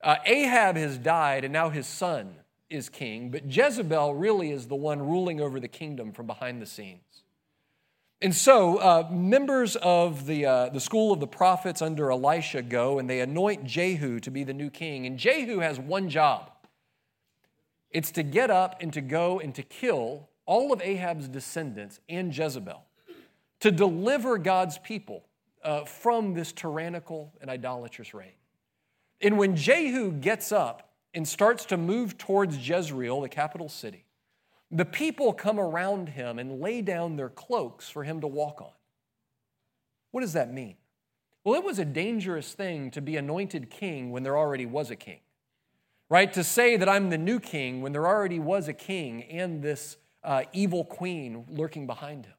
uh, 0.04 0.16
Ahab 0.24 0.76
has 0.76 0.98
died 0.98 1.42
and 1.42 1.52
now 1.52 1.70
his 1.70 1.88
son 1.88 2.36
is 2.70 2.88
king, 2.88 3.30
but 3.30 3.46
Jezebel 3.46 4.14
really 4.14 4.50
is 4.50 4.66
the 4.66 4.76
one 4.76 5.00
ruling 5.00 5.40
over 5.40 5.58
the 5.60 5.68
kingdom 5.68 6.12
from 6.12 6.26
behind 6.26 6.60
the 6.60 6.66
scenes. 6.66 7.22
And 8.20 8.34
so, 8.34 8.78
uh, 8.78 9.08
members 9.12 9.76
of 9.76 10.26
the, 10.26 10.44
uh, 10.44 10.68
the 10.70 10.80
school 10.80 11.12
of 11.12 11.20
the 11.20 11.26
prophets 11.26 11.80
under 11.80 12.10
Elisha 12.10 12.62
go 12.62 12.98
and 12.98 13.08
they 13.08 13.20
anoint 13.20 13.64
Jehu 13.64 14.18
to 14.20 14.30
be 14.30 14.42
the 14.42 14.52
new 14.52 14.70
king. 14.70 15.06
And 15.06 15.18
Jehu 15.18 15.60
has 15.60 15.78
one 15.78 16.08
job 16.08 16.50
it's 17.90 18.10
to 18.12 18.22
get 18.22 18.50
up 18.50 18.82
and 18.82 18.92
to 18.92 19.00
go 19.00 19.40
and 19.40 19.54
to 19.54 19.62
kill 19.62 20.28
all 20.44 20.72
of 20.72 20.82
Ahab's 20.82 21.28
descendants 21.28 22.00
and 22.08 22.36
Jezebel, 22.36 22.82
to 23.60 23.70
deliver 23.70 24.36
God's 24.36 24.78
people 24.78 25.24
uh, 25.62 25.84
from 25.84 26.34
this 26.34 26.52
tyrannical 26.52 27.32
and 27.40 27.50
idolatrous 27.50 28.14
reign. 28.14 28.32
And 29.20 29.38
when 29.38 29.56
Jehu 29.56 30.12
gets 30.12 30.52
up 30.52 30.87
and 31.18 31.26
starts 31.26 31.64
to 31.64 31.76
move 31.76 32.16
towards 32.16 32.68
Jezreel, 32.68 33.22
the 33.22 33.28
capital 33.28 33.68
city, 33.68 34.04
the 34.70 34.84
people 34.84 35.32
come 35.32 35.58
around 35.58 36.10
him 36.10 36.38
and 36.38 36.60
lay 36.60 36.80
down 36.80 37.16
their 37.16 37.28
cloaks 37.28 37.90
for 37.90 38.04
him 38.04 38.20
to 38.20 38.28
walk 38.28 38.60
on. 38.60 38.70
What 40.12 40.20
does 40.20 40.34
that 40.34 40.54
mean? 40.54 40.76
Well, 41.42 41.56
it 41.56 41.64
was 41.64 41.80
a 41.80 41.84
dangerous 41.84 42.52
thing 42.52 42.92
to 42.92 43.00
be 43.00 43.16
anointed 43.16 43.68
king 43.68 44.12
when 44.12 44.22
there 44.22 44.38
already 44.38 44.64
was 44.64 44.92
a 44.92 44.94
king, 44.96 45.18
right? 46.08 46.32
To 46.34 46.44
say 46.44 46.76
that 46.76 46.88
I'm 46.88 47.10
the 47.10 47.18
new 47.18 47.40
king 47.40 47.82
when 47.82 47.90
there 47.90 48.06
already 48.06 48.38
was 48.38 48.68
a 48.68 48.72
king 48.72 49.24
and 49.24 49.60
this 49.60 49.96
uh, 50.22 50.44
evil 50.52 50.84
queen 50.84 51.46
lurking 51.48 51.88
behind 51.88 52.26
him. 52.26 52.34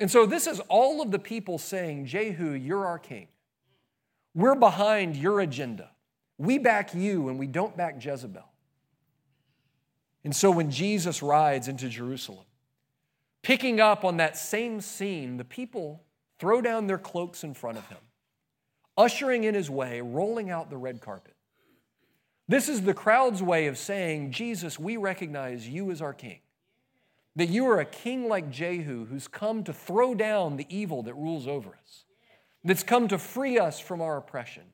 And 0.00 0.10
so 0.10 0.26
this 0.26 0.48
is 0.48 0.58
all 0.68 1.00
of 1.00 1.12
the 1.12 1.20
people 1.20 1.58
saying, 1.58 2.06
Jehu, 2.06 2.54
you're 2.54 2.86
our 2.86 2.98
king. 2.98 3.28
We're 4.34 4.56
behind 4.56 5.14
your 5.14 5.38
agenda. 5.38 5.90
We 6.38 6.58
back 6.58 6.94
you 6.94 7.28
and 7.28 7.38
we 7.38 7.46
don't 7.46 7.76
back 7.76 8.04
Jezebel. 8.04 8.44
And 10.24 10.34
so 10.34 10.50
when 10.50 10.70
Jesus 10.70 11.22
rides 11.22 11.68
into 11.68 11.88
Jerusalem, 11.88 12.46
picking 13.42 13.80
up 13.80 14.04
on 14.04 14.16
that 14.16 14.36
same 14.36 14.80
scene, 14.80 15.36
the 15.36 15.44
people 15.44 16.02
throw 16.38 16.60
down 16.60 16.86
their 16.86 16.98
cloaks 16.98 17.44
in 17.44 17.54
front 17.54 17.78
of 17.78 17.86
him, 17.88 17.98
ushering 18.96 19.44
in 19.44 19.54
his 19.54 19.70
way, 19.70 20.00
rolling 20.00 20.50
out 20.50 20.70
the 20.70 20.76
red 20.76 21.00
carpet. 21.00 21.34
This 22.48 22.68
is 22.68 22.82
the 22.82 22.94
crowd's 22.94 23.42
way 23.42 23.66
of 23.66 23.78
saying, 23.78 24.32
Jesus, 24.32 24.78
we 24.78 24.96
recognize 24.96 25.68
you 25.68 25.90
as 25.90 26.02
our 26.02 26.12
king. 26.12 26.40
That 27.36 27.48
you 27.48 27.66
are 27.68 27.80
a 27.80 27.86
king 27.86 28.28
like 28.28 28.50
Jehu 28.50 29.06
who's 29.06 29.28
come 29.28 29.64
to 29.64 29.72
throw 29.72 30.14
down 30.14 30.56
the 30.56 30.66
evil 30.68 31.02
that 31.04 31.14
rules 31.14 31.46
over 31.46 31.70
us, 31.70 32.04
that's 32.62 32.82
come 32.82 33.08
to 33.08 33.18
free 33.18 33.58
us 33.58 33.80
from 33.80 34.00
our 34.00 34.16
oppression, 34.16 34.64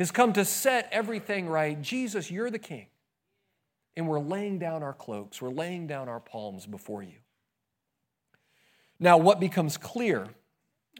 has 0.00 0.10
come 0.10 0.32
to 0.32 0.46
set 0.46 0.88
everything 0.90 1.46
right. 1.46 1.80
Jesus, 1.80 2.30
you're 2.30 2.50
the 2.50 2.58
king 2.58 2.86
and 3.96 4.08
we're 4.08 4.18
laying 4.18 4.58
down 4.58 4.82
our 4.82 4.94
cloaks, 4.94 5.42
we're 5.42 5.50
laying 5.50 5.86
down 5.86 6.08
our 6.08 6.20
palms 6.20 6.64
before 6.64 7.02
you. 7.02 7.18
Now, 8.98 9.18
what 9.18 9.40
becomes 9.40 9.76
clear 9.76 10.28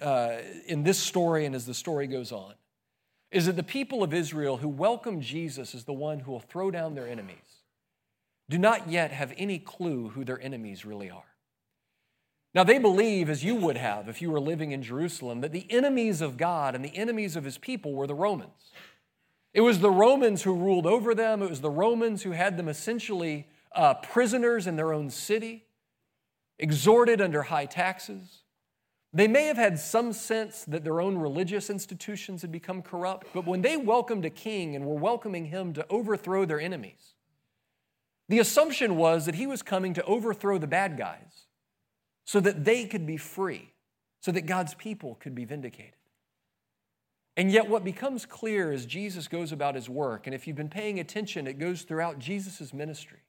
uh, 0.03 0.37
in 0.67 0.83
this 0.83 0.99
story 0.99 1.47
and 1.47 1.55
as 1.55 1.65
the 1.65 1.73
story 1.73 2.07
goes 2.09 2.31
on 2.31 2.55
is 3.31 3.47
that 3.47 3.57
the 3.57 3.63
people 3.63 4.03
of 4.03 4.13
Israel 4.13 4.59
who 4.59 4.69
welcome 4.69 5.23
Jesus 5.23 5.75
as 5.75 5.85
the 5.85 5.95
one 5.95 6.21
who 6.21 6.33
will 6.33 6.41
throw 6.41 6.71
down 6.71 6.95
their 6.95 7.09
enemies 7.09 7.37
do 8.51 8.59
not 8.59 8.91
yet 8.91 9.13
have 9.13 9.33
any 9.39 9.59
clue 9.59 10.11
who 10.11 10.25
their 10.25 10.41
enemies 10.43 10.85
really 10.85 11.09
are. 11.09 11.23
Now, 12.53 12.65
they 12.65 12.79
believe, 12.79 13.31
as 13.31 13.45
you 13.45 13.55
would 13.55 13.77
have 13.77 14.09
if 14.09 14.21
you 14.21 14.31
were 14.31 14.41
living 14.41 14.73
in 14.73 14.83
Jerusalem, 14.83 15.41
that 15.41 15.53
the 15.53 15.67
enemies 15.71 16.21
of 16.21 16.37
God 16.37 16.75
and 16.75 16.85
the 16.85 16.97
enemies 16.97 17.37
of 17.37 17.45
his 17.45 17.57
people 17.57 17.95
were 17.95 18.09
the 18.09 18.15
Romans. 18.15 18.73
It 19.53 19.63
was 19.63 19.81
the 19.81 19.91
Romans 19.91 20.43
who 20.43 20.55
ruled 20.55 20.87
over 20.87 21.15
them, 21.15 21.43
it 21.43 21.51
was 21.51 21.61
the 21.61 21.71
Romans 21.71 22.23
who 22.23 22.31
had 22.31 22.57
them 22.57 22.69
essentially 22.69 23.49
uh, 23.75 23.95
prisoners 23.95 24.67
in 24.67 24.77
their 24.77 24.93
own 24.93 25.11
city, 25.11 25.65
exhorted 26.59 27.21
under 27.21 27.43
high 27.43 27.67
taxes. 27.67 28.43
They 29.13 29.27
may 29.27 29.47
have 29.47 29.57
had 29.57 29.79
some 29.79 30.13
sense 30.13 30.65
that 30.67 30.85
their 30.85 31.01
own 31.01 31.19
religious 31.19 31.69
institutions 31.69 32.43
had 32.43 32.53
become 32.53 32.81
corrupt, 32.81 33.27
but 33.35 33.45
when 33.45 33.63
they 33.63 33.77
welcomed 33.77 34.25
a 34.25 34.31
king 34.31 34.77
and 34.77 34.85
were 34.85 34.95
welcoming 34.95 35.47
him 35.47 35.73
to 35.73 35.87
overthrow 35.91 36.45
their 36.45 36.61
enemies, 36.61 37.15
the 38.29 38.39
assumption 38.39 38.97
was 38.97 39.27
that 39.27 39.35
he 39.35 39.49
was 39.49 39.63
coming 39.63 39.95
to 39.95 40.05
overthrow 40.05 40.59
the 40.59 40.69
bad 40.69 40.97
guys 40.97 41.47
so 42.25 42.39
that 42.39 42.65
they 42.65 42.87
could 42.87 43.05
be 43.05 43.17
free, 43.17 43.73
so 44.21 44.31
that 44.31 44.47
God's 44.47 44.75
people 44.75 45.17
could 45.17 45.35
be 45.35 45.45
vindicated. 45.45 45.95
And 47.41 47.51
yet, 47.51 47.71
what 47.71 47.85
becomes 47.85 48.27
clear 48.27 48.71
as 48.71 48.85
Jesus 48.85 49.27
goes 49.27 49.51
about 49.51 49.75
his 49.75 49.89
work, 49.89 50.27
and 50.27 50.35
if 50.35 50.47
you've 50.47 50.59
been 50.59 50.69
paying 50.69 51.01
attention, 51.01 51.47
it 51.47 51.59
goes 51.59 51.85
throughout 51.85 52.19
Jesus' 52.19 52.75
ministry, 52.75 53.21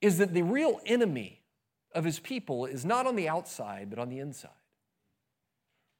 is 0.00 0.18
that 0.18 0.32
the 0.32 0.42
real 0.42 0.78
enemy 0.86 1.42
of 1.92 2.04
his 2.04 2.20
people 2.20 2.66
is 2.66 2.84
not 2.84 3.04
on 3.04 3.16
the 3.16 3.28
outside, 3.28 3.90
but 3.90 3.98
on 3.98 4.10
the 4.10 4.20
inside. 4.20 4.52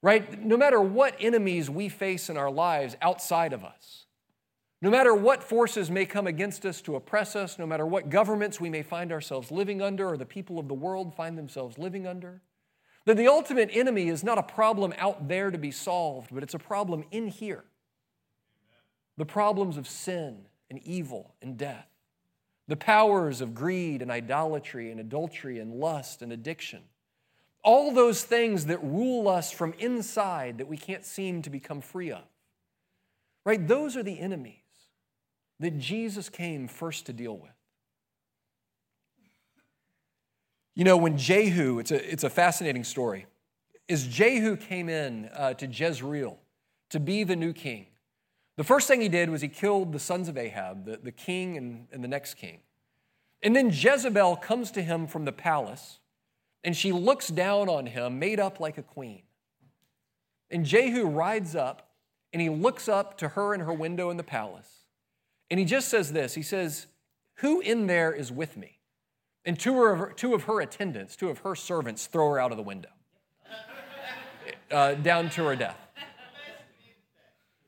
Right? 0.04 0.40
No 0.40 0.56
matter 0.56 0.80
what 0.80 1.16
enemies 1.18 1.68
we 1.68 1.88
face 1.88 2.30
in 2.30 2.36
our 2.36 2.48
lives 2.48 2.96
outside 3.02 3.52
of 3.52 3.64
us, 3.64 4.06
no 4.80 4.88
matter 4.88 5.16
what 5.16 5.42
forces 5.42 5.90
may 5.90 6.06
come 6.06 6.28
against 6.28 6.64
us 6.64 6.80
to 6.82 6.94
oppress 6.94 7.34
us, 7.34 7.58
no 7.58 7.66
matter 7.66 7.84
what 7.84 8.08
governments 8.08 8.60
we 8.60 8.70
may 8.70 8.84
find 8.84 9.10
ourselves 9.10 9.50
living 9.50 9.82
under 9.82 10.08
or 10.08 10.16
the 10.16 10.24
people 10.24 10.60
of 10.60 10.68
the 10.68 10.74
world 10.74 11.12
find 11.12 11.36
themselves 11.36 11.76
living 11.76 12.06
under, 12.06 12.40
that 13.04 13.16
the 13.16 13.28
ultimate 13.28 13.70
enemy 13.72 14.08
is 14.08 14.22
not 14.22 14.38
a 14.38 14.42
problem 14.42 14.94
out 14.98 15.28
there 15.28 15.50
to 15.50 15.58
be 15.58 15.70
solved, 15.70 16.30
but 16.32 16.42
it's 16.42 16.54
a 16.54 16.58
problem 16.58 17.04
in 17.10 17.26
here. 17.26 17.64
The 19.16 19.26
problems 19.26 19.76
of 19.76 19.88
sin 19.88 20.46
and 20.70 20.80
evil 20.84 21.34
and 21.42 21.56
death, 21.56 21.88
the 22.68 22.76
powers 22.76 23.40
of 23.40 23.54
greed 23.54 24.02
and 24.02 24.10
idolatry 24.10 24.90
and 24.90 25.00
adultery 25.00 25.58
and 25.58 25.74
lust 25.74 26.22
and 26.22 26.32
addiction. 26.32 26.82
All 27.64 27.92
those 27.92 28.24
things 28.24 28.66
that 28.66 28.82
rule 28.82 29.28
us 29.28 29.52
from 29.52 29.74
inside 29.78 30.58
that 30.58 30.68
we 30.68 30.76
can't 30.76 31.04
seem 31.04 31.42
to 31.42 31.50
become 31.50 31.80
free 31.80 32.10
of. 32.10 32.24
Right? 33.44 33.66
Those 33.66 33.96
are 33.96 34.02
the 34.02 34.18
enemies 34.18 34.56
that 35.60 35.78
Jesus 35.78 36.28
came 36.28 36.68
first 36.68 37.06
to 37.06 37.12
deal 37.12 37.36
with. 37.36 37.52
You 40.74 40.84
know, 40.84 40.96
when 40.96 41.18
Jehu, 41.18 41.78
it's 41.78 41.90
a, 41.90 42.12
it's 42.12 42.24
a 42.24 42.30
fascinating 42.30 42.84
story, 42.84 43.26
is 43.88 44.06
Jehu 44.06 44.56
came 44.56 44.88
in 44.88 45.28
uh, 45.34 45.54
to 45.54 45.66
Jezreel 45.66 46.38
to 46.90 47.00
be 47.00 47.24
the 47.24 47.36
new 47.36 47.52
king, 47.52 47.86
the 48.56 48.64
first 48.64 48.86
thing 48.86 49.00
he 49.00 49.08
did 49.08 49.30
was 49.30 49.40
he 49.40 49.48
killed 49.48 49.92
the 49.92 49.98
sons 49.98 50.28
of 50.28 50.36
Ahab, 50.36 50.84
the, 50.84 50.98
the 51.02 51.12
king 51.12 51.56
and, 51.56 51.86
and 51.90 52.04
the 52.04 52.08
next 52.08 52.34
king. 52.34 52.60
And 53.42 53.56
then 53.56 53.70
Jezebel 53.70 54.36
comes 54.36 54.70
to 54.72 54.82
him 54.82 55.06
from 55.06 55.24
the 55.24 55.32
palace, 55.32 55.98
and 56.62 56.76
she 56.76 56.92
looks 56.92 57.28
down 57.28 57.68
on 57.68 57.86
him, 57.86 58.18
made 58.18 58.38
up 58.38 58.60
like 58.60 58.78
a 58.78 58.82
queen. 58.82 59.22
And 60.50 60.66
Jehu 60.66 61.06
rides 61.06 61.56
up, 61.56 61.88
and 62.32 62.42
he 62.42 62.50
looks 62.50 62.88
up 62.88 63.16
to 63.18 63.28
her 63.28 63.54
in 63.54 63.60
her 63.60 63.72
window 63.72 64.10
in 64.10 64.16
the 64.16 64.22
palace, 64.22 64.84
and 65.50 65.58
he 65.58 65.66
just 65.66 65.88
says 65.88 66.12
this 66.12 66.34
He 66.34 66.42
says, 66.42 66.86
Who 67.36 67.60
in 67.60 67.86
there 67.86 68.12
is 68.12 68.30
with 68.30 68.56
me? 68.56 68.78
And 69.44 69.58
two 69.58 69.82
of, 69.82 69.98
her, 69.98 70.12
two 70.12 70.34
of 70.34 70.44
her 70.44 70.60
attendants, 70.60 71.16
two 71.16 71.28
of 71.28 71.38
her 71.38 71.54
servants, 71.54 72.06
throw 72.06 72.30
her 72.30 72.38
out 72.38 72.52
of 72.52 72.56
the 72.56 72.62
window, 72.62 72.90
uh, 74.70 74.94
down 74.94 75.30
to 75.30 75.44
her 75.44 75.56
death. 75.56 75.78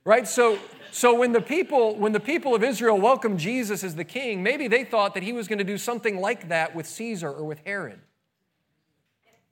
Right? 0.04 0.28
So, 0.28 0.58
So 0.94 1.12
when 1.12 1.32
the 1.32 1.40
people 1.40 1.96
when 1.96 2.12
the 2.12 2.20
people 2.20 2.54
of 2.54 2.62
Israel 2.62 3.00
welcomed 3.00 3.40
Jesus 3.40 3.82
as 3.82 3.96
the 3.96 4.04
king, 4.04 4.44
maybe 4.44 4.68
they 4.68 4.84
thought 4.84 5.14
that 5.14 5.24
he 5.24 5.32
was 5.32 5.48
going 5.48 5.58
to 5.58 5.64
do 5.64 5.76
something 5.76 6.20
like 6.20 6.50
that 6.50 6.72
with 6.76 6.86
Caesar 6.86 7.32
or 7.32 7.44
with 7.44 7.58
Herod. 7.66 7.98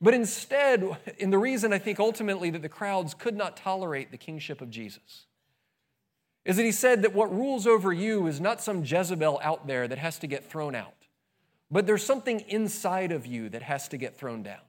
But 0.00 0.14
instead, 0.14 0.84
and 1.20 1.32
the 1.32 1.38
reason 1.38 1.72
I 1.72 1.78
think 1.78 1.98
ultimately 1.98 2.50
that 2.50 2.62
the 2.62 2.68
crowds 2.68 3.12
could 3.12 3.36
not 3.36 3.56
tolerate 3.56 4.12
the 4.12 4.16
kingship 4.16 4.60
of 4.60 4.70
Jesus 4.70 5.26
is 6.44 6.56
that 6.56 6.64
he 6.64 6.70
said 6.70 7.02
that 7.02 7.12
what 7.12 7.34
rules 7.34 7.66
over 7.66 7.92
you 7.92 8.28
is 8.28 8.40
not 8.40 8.60
some 8.60 8.84
Jezebel 8.84 9.40
out 9.42 9.66
there 9.66 9.88
that 9.88 9.98
has 9.98 10.20
to 10.20 10.28
get 10.28 10.48
thrown 10.48 10.76
out, 10.76 11.01
but 11.72 11.86
there's 11.86 12.04
something 12.04 12.40
inside 12.40 13.10
of 13.10 13.26
you 13.26 13.48
that 13.48 13.62
has 13.62 13.88
to 13.88 13.96
get 13.96 14.16
thrown 14.16 14.42
down. 14.42 14.60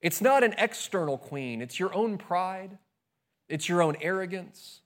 It's 0.00 0.20
not 0.20 0.44
an 0.44 0.54
external 0.56 1.18
queen, 1.18 1.60
it's 1.60 1.78
your 1.78 1.92
own 1.92 2.16
pride, 2.16 2.78
it's 3.48 3.68
your 3.68 3.82
own 3.82 3.96
arrogance, 4.00 4.80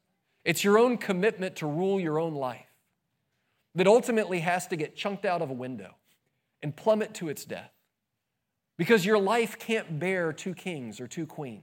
it's 0.44 0.64
your 0.64 0.78
own 0.78 0.96
commitment 0.96 1.56
to 1.56 1.66
rule 1.66 2.00
your 2.00 2.18
own 2.18 2.34
life 2.34 2.66
that 3.74 3.86
ultimately 3.86 4.40
has 4.40 4.66
to 4.68 4.76
get 4.76 4.96
chunked 4.96 5.24
out 5.24 5.42
of 5.42 5.50
a 5.50 5.54
window 5.54 5.94
and 6.62 6.74
plummet 6.74 7.12
to 7.14 7.28
its 7.28 7.44
death. 7.44 7.70
Because 8.76 9.04
your 9.04 9.18
life 9.18 9.58
can't 9.58 10.00
bear 10.00 10.32
two 10.32 10.54
kings 10.54 11.00
or 11.00 11.06
two 11.06 11.26
queens. 11.26 11.62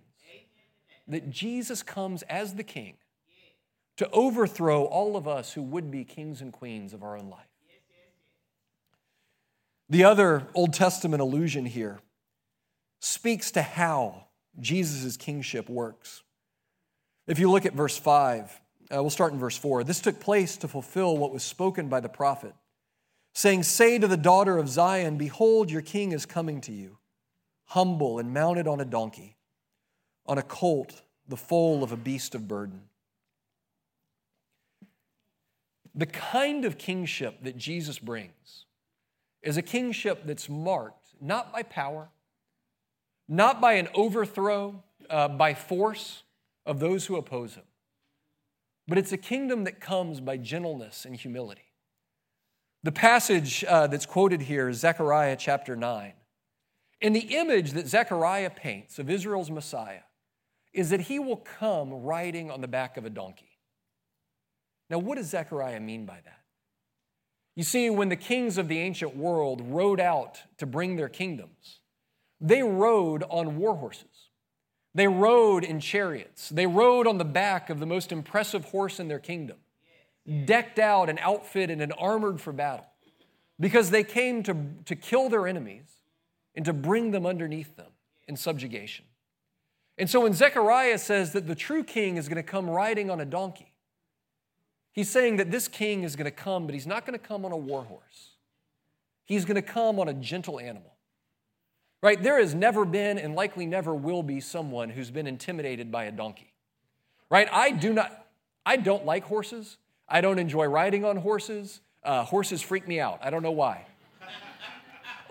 That 1.07 1.29
Jesus 1.29 1.83
comes 1.83 2.21
as 2.23 2.55
the 2.55 2.63
king 2.63 2.95
to 3.97 4.09
overthrow 4.11 4.85
all 4.85 5.17
of 5.17 5.27
us 5.27 5.53
who 5.53 5.61
would 5.61 5.91
be 5.91 6.05
kings 6.05 6.41
and 6.41 6.53
queens 6.53 6.93
of 6.93 7.03
our 7.03 7.17
own 7.17 7.29
life. 7.29 7.50
The 9.91 10.05
other 10.05 10.47
Old 10.53 10.71
Testament 10.73 11.21
allusion 11.21 11.65
here 11.65 11.99
speaks 13.01 13.51
to 13.51 13.61
how 13.61 14.27
Jesus' 14.57 15.17
kingship 15.17 15.67
works. 15.67 16.23
If 17.27 17.39
you 17.39 17.51
look 17.51 17.65
at 17.65 17.73
verse 17.73 17.97
5, 17.97 18.61
uh, 18.89 19.01
we'll 19.01 19.09
start 19.09 19.33
in 19.33 19.39
verse 19.39 19.57
4. 19.57 19.83
This 19.83 19.99
took 19.99 20.21
place 20.21 20.55
to 20.57 20.69
fulfill 20.69 21.17
what 21.17 21.33
was 21.33 21.43
spoken 21.43 21.89
by 21.89 21.99
the 21.99 22.07
prophet, 22.07 22.53
saying, 23.33 23.63
Say 23.63 23.99
to 23.99 24.07
the 24.07 24.15
daughter 24.15 24.57
of 24.57 24.69
Zion, 24.69 25.17
Behold, 25.17 25.69
your 25.69 25.81
king 25.81 26.13
is 26.13 26.25
coming 26.25 26.61
to 26.61 26.71
you, 26.71 26.97
humble 27.65 28.17
and 28.17 28.33
mounted 28.33 28.69
on 28.69 28.79
a 28.79 28.85
donkey, 28.85 29.35
on 30.25 30.37
a 30.37 30.41
colt, 30.41 31.01
the 31.27 31.35
foal 31.35 31.83
of 31.83 31.91
a 31.91 31.97
beast 31.97 32.33
of 32.33 32.47
burden. 32.47 32.83
The 35.93 36.05
kind 36.05 36.63
of 36.63 36.77
kingship 36.77 37.43
that 37.43 37.57
Jesus 37.57 37.99
brings 37.99 38.67
is 39.43 39.57
a 39.57 39.61
kingship 39.61 40.23
that's 40.25 40.49
marked 40.49 41.07
not 41.19 41.51
by 41.53 41.63
power, 41.63 42.09
not 43.27 43.61
by 43.61 43.73
an 43.73 43.87
overthrow 43.93 44.83
uh, 45.09 45.27
by 45.27 45.53
force 45.53 46.23
of 46.65 46.79
those 46.79 47.05
who 47.05 47.15
oppose 47.15 47.55
him, 47.55 47.63
but 48.87 48.97
it's 48.97 49.11
a 49.11 49.17
kingdom 49.17 49.63
that 49.63 49.79
comes 49.79 50.19
by 50.19 50.37
gentleness 50.37 51.05
and 51.05 51.15
humility. 51.15 51.71
The 52.83 52.91
passage 52.91 53.63
uh, 53.65 53.87
that's 53.87 54.07
quoted 54.07 54.41
here 54.41 54.67
is 54.67 54.79
Zechariah 54.79 55.35
chapter 55.37 55.75
9. 55.75 56.13
And 57.01 57.15
the 57.15 57.35
image 57.35 57.71
that 57.71 57.87
Zechariah 57.87 58.49
paints 58.51 58.99
of 58.99 59.09
Israel's 59.09 59.51
Messiah 59.51 60.01
is 60.73 60.89
that 60.89 61.01
he 61.01 61.19
will 61.19 61.37
come 61.37 61.91
riding 61.91 62.49
on 62.49 62.61
the 62.61 62.67
back 62.67 62.97
of 62.97 63.05
a 63.05 63.09
donkey. 63.09 63.57
Now, 64.89 64.99
what 64.99 65.17
does 65.17 65.27
Zechariah 65.27 65.79
mean 65.79 66.05
by 66.05 66.19
that? 66.25 66.40
You 67.55 67.63
see, 67.63 67.89
when 67.89 68.09
the 68.09 68.15
kings 68.15 68.57
of 68.57 68.67
the 68.67 68.79
ancient 68.79 69.15
world 69.15 69.61
rode 69.61 69.99
out 69.99 70.39
to 70.57 70.65
bring 70.65 70.95
their 70.95 71.09
kingdoms, 71.09 71.79
they 72.39 72.63
rode 72.63 73.23
on 73.29 73.57
war 73.57 73.75
horses. 73.75 74.29
They 74.93 75.07
rode 75.07 75.63
in 75.63 75.79
chariots. 75.79 76.49
They 76.49 76.65
rode 76.65 77.07
on 77.07 77.17
the 77.17 77.25
back 77.25 77.69
of 77.69 77.79
the 77.79 77.85
most 77.85 78.11
impressive 78.11 78.65
horse 78.65 78.99
in 78.99 79.07
their 79.07 79.19
kingdom, 79.19 79.57
decked 80.45 80.79
out 80.79 81.09
and 81.09 81.19
outfitted 81.19 81.81
and 81.81 81.93
armored 81.97 82.41
for 82.41 82.51
battle, 82.51 82.87
because 83.59 83.89
they 83.89 84.03
came 84.03 84.43
to, 84.43 84.55
to 84.85 84.95
kill 84.95 85.29
their 85.29 85.47
enemies 85.47 85.87
and 86.55 86.65
to 86.65 86.73
bring 86.73 87.11
them 87.11 87.25
underneath 87.25 87.75
them 87.75 87.91
in 88.27 88.35
subjugation. 88.35 89.05
And 89.97 90.09
so 90.09 90.21
when 90.21 90.33
Zechariah 90.33 90.97
says 90.97 91.33
that 91.33 91.47
the 91.47 91.55
true 91.55 91.83
king 91.83 92.17
is 92.17 92.27
going 92.27 92.37
to 92.37 92.43
come 92.43 92.69
riding 92.69 93.09
on 93.09 93.19
a 93.19 93.25
donkey, 93.25 93.70
he's 94.91 95.09
saying 95.09 95.37
that 95.37 95.51
this 95.51 95.67
king 95.67 96.03
is 96.03 96.15
going 96.15 96.25
to 96.25 96.31
come, 96.31 96.65
but 96.65 96.73
he's 96.73 96.87
not 96.87 97.05
going 97.05 97.17
to 97.17 97.25
come 97.25 97.45
on 97.45 97.51
a 97.51 97.57
war 97.57 97.83
horse. 97.83 98.31
He's 99.25 99.45
going 99.45 99.55
to 99.55 99.61
come 99.61 99.99
on 99.99 100.07
a 100.07 100.13
gentle 100.13 100.59
animal. 100.59 100.93
Right? 102.03 102.21
There 102.21 102.39
has 102.39 102.55
never 102.55 102.83
been 102.83 103.17
and 103.17 103.35
likely 103.35 103.65
never 103.65 103.93
will 103.93 104.23
be 104.23 104.39
someone 104.39 104.89
who's 104.89 105.11
been 105.11 105.27
intimidated 105.27 105.91
by 105.91 106.05
a 106.05 106.11
donkey. 106.11 106.53
Right? 107.29 107.47
I 107.51 107.71
do 107.71 107.93
not, 107.93 108.27
I 108.65 108.77
don't 108.77 109.05
like 109.05 109.23
horses. 109.25 109.77
I 110.09 110.19
don't 110.21 110.39
enjoy 110.39 110.65
riding 110.65 111.05
on 111.05 111.17
horses. 111.17 111.79
Uh, 112.03 112.23
horses 112.23 112.61
freak 112.61 112.87
me 112.87 112.99
out. 112.99 113.19
I 113.21 113.29
don't 113.29 113.43
know 113.43 113.51
why. 113.51 113.85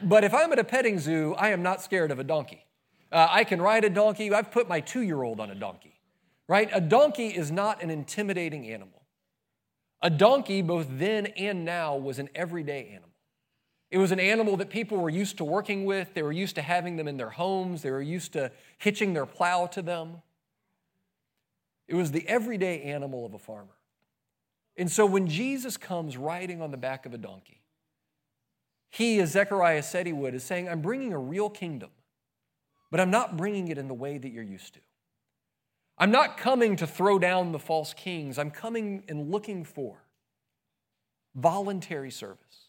But 0.03 0.25
if 0.25 0.33
I'm 0.33 0.53
at 0.53 0.59
a 0.59 0.65
petting 0.65 0.99
zoo, 0.99 1.35
I 1.37 1.51
am 1.51 1.63
not 1.63 1.83
scared 1.83 2.11
of 2.11 2.19
a 2.19 2.25
donkey. 2.25 2.65
Uh, 3.13 3.27
I 3.29 3.45
can 3.45 3.61
ride 3.61 3.85
a 3.85 3.91
donkey. 3.91 4.33
I've 4.33 4.51
put 4.51 4.69
my 4.69 4.81
two 4.81 5.03
year 5.03 5.23
old 5.23 5.41
on 5.41 5.51
a 5.51 5.55
donkey, 5.55 6.01
right? 6.49 6.71
A 6.73 6.81
donkey 6.81 7.29
is 7.29 7.51
not 7.51 7.83
an 7.83 7.91
intimidating 7.91 8.69
animal. 8.69 9.00
A 10.03 10.11
donkey, 10.11 10.63
both 10.63 10.87
then 10.91 11.27
and 11.27 11.65
now, 11.65 11.97
was 11.97 12.19
an 12.19 12.29
everyday 12.35 12.89
animal. 12.89 13.11
It 13.91 13.99
was 13.99 14.13
an 14.13 14.21
animal 14.21 14.57
that 14.59 14.71
people 14.71 14.99
were 14.99 15.11
used 15.11 15.37
to 15.39 15.45
working 15.45 15.85
with. 15.85 16.15
They 16.15 16.23
were 16.23 16.33
used 16.33 16.55
to 16.55 16.63
having 16.63 16.97
them 16.97 17.09
in 17.09 17.17
their 17.17 17.31
homes. 17.31 17.83
They 17.83 17.91
were 17.91 18.01
used 18.01 18.33
to 18.35 18.53
hitching 18.79 19.15
their 19.15 19.27
plow 19.27 19.67
to 19.67 19.83
them. 19.83 20.23
It 21.89 21.97
was 21.97 22.13
the 22.13 22.27
everyday 22.29 22.83
animal 22.83 23.27
of 23.27 23.35
a 23.35 23.39
farmer. 23.39 23.77
And 24.77 24.91
so 24.91 25.05
when 25.05 25.27
Jesus 25.27 25.77
comes 25.77 26.17
riding 26.17 26.63
on 26.63 26.71
the 26.71 26.77
back 26.77 27.05
of 27.05 27.13
a 27.13 27.19
donkey, 27.19 27.61
he, 28.91 29.21
as 29.21 29.33
Zechariah 29.33 29.83
said 29.83 30.07
he 30.07 30.13
would, 30.13 30.35
is 30.35 30.45
saying, 30.45 30.69
I'm 30.69 30.81
bringing 30.81 31.13
a 31.13 31.19
real 31.19 31.51
kingdom, 31.51 31.91
but 32.91 33.01
I'm 33.01 33.11
not 33.11 33.37
bringing 33.37 33.69
it 33.69 33.79
in 33.79 33.89
the 33.89 33.95
way 33.95 34.19
that 34.19 34.31
you're 34.31 34.45
used 34.45 34.75
to. 34.75 34.81
I'm 36.01 36.11
not 36.11 36.39
coming 36.39 36.77
to 36.77 36.87
throw 36.87 37.19
down 37.19 37.53
the 37.53 37.59
false 37.59 37.93
kings. 37.93 38.39
I'm 38.39 38.51
coming 38.51 39.05
and 39.07 39.31
looking 39.31 39.65
for 39.65 39.99
voluntary 41.35 42.11
service 42.11 42.69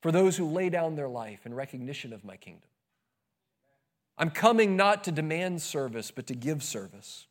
for 0.00 0.10
those 0.10 0.38
who 0.38 0.46
lay 0.46 0.70
down 0.70 0.96
their 0.96 1.08
life 1.08 1.44
in 1.44 1.52
recognition 1.52 2.14
of 2.14 2.24
my 2.24 2.38
kingdom. 2.38 2.70
I'm 4.16 4.30
coming 4.30 4.74
not 4.74 5.04
to 5.04 5.12
demand 5.12 5.60
service, 5.60 6.10
but 6.10 6.26
to 6.28 6.34
give 6.34 6.62
service. 6.62 7.26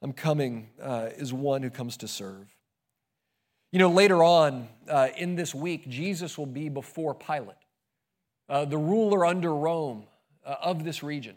I'm 0.00 0.12
coming 0.12 0.70
uh, 0.80 1.08
as 1.18 1.32
one 1.32 1.64
who 1.64 1.70
comes 1.70 1.96
to 1.98 2.08
serve. 2.08 2.54
You 3.72 3.80
know, 3.80 3.90
later 3.90 4.22
on 4.22 4.68
uh, 4.88 5.08
in 5.16 5.34
this 5.34 5.52
week, 5.52 5.88
Jesus 5.88 6.38
will 6.38 6.46
be 6.46 6.68
before 6.68 7.12
Pilate, 7.12 7.56
uh, 8.48 8.66
the 8.66 8.78
ruler 8.78 9.26
under 9.26 9.52
Rome 9.52 10.04
uh, 10.46 10.56
of 10.60 10.84
this 10.84 11.02
region. 11.02 11.34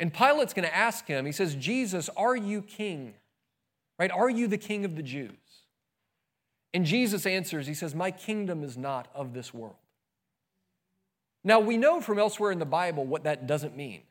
And 0.00 0.12
Pilate's 0.12 0.54
going 0.54 0.66
to 0.66 0.74
ask 0.74 1.06
him, 1.06 1.26
he 1.26 1.32
says, 1.32 1.54
Jesus, 1.54 2.08
are 2.16 2.34
you 2.34 2.62
king? 2.62 3.14
Right? 3.98 4.10
Are 4.10 4.30
you 4.30 4.48
the 4.48 4.58
king 4.58 4.86
of 4.86 4.96
the 4.96 5.02
Jews? 5.02 5.36
And 6.72 6.86
Jesus 6.86 7.26
answers, 7.26 7.66
He 7.66 7.74
says, 7.74 7.94
My 7.94 8.10
kingdom 8.10 8.64
is 8.64 8.78
not 8.78 9.08
of 9.14 9.34
this 9.34 9.52
world. 9.52 9.76
Now, 11.44 11.60
we 11.60 11.76
know 11.76 12.00
from 12.00 12.18
elsewhere 12.18 12.50
in 12.50 12.58
the 12.58 12.64
Bible 12.64 13.04
what 13.04 13.24
that 13.24 13.46
doesn't 13.46 13.76
mean. 13.76 14.02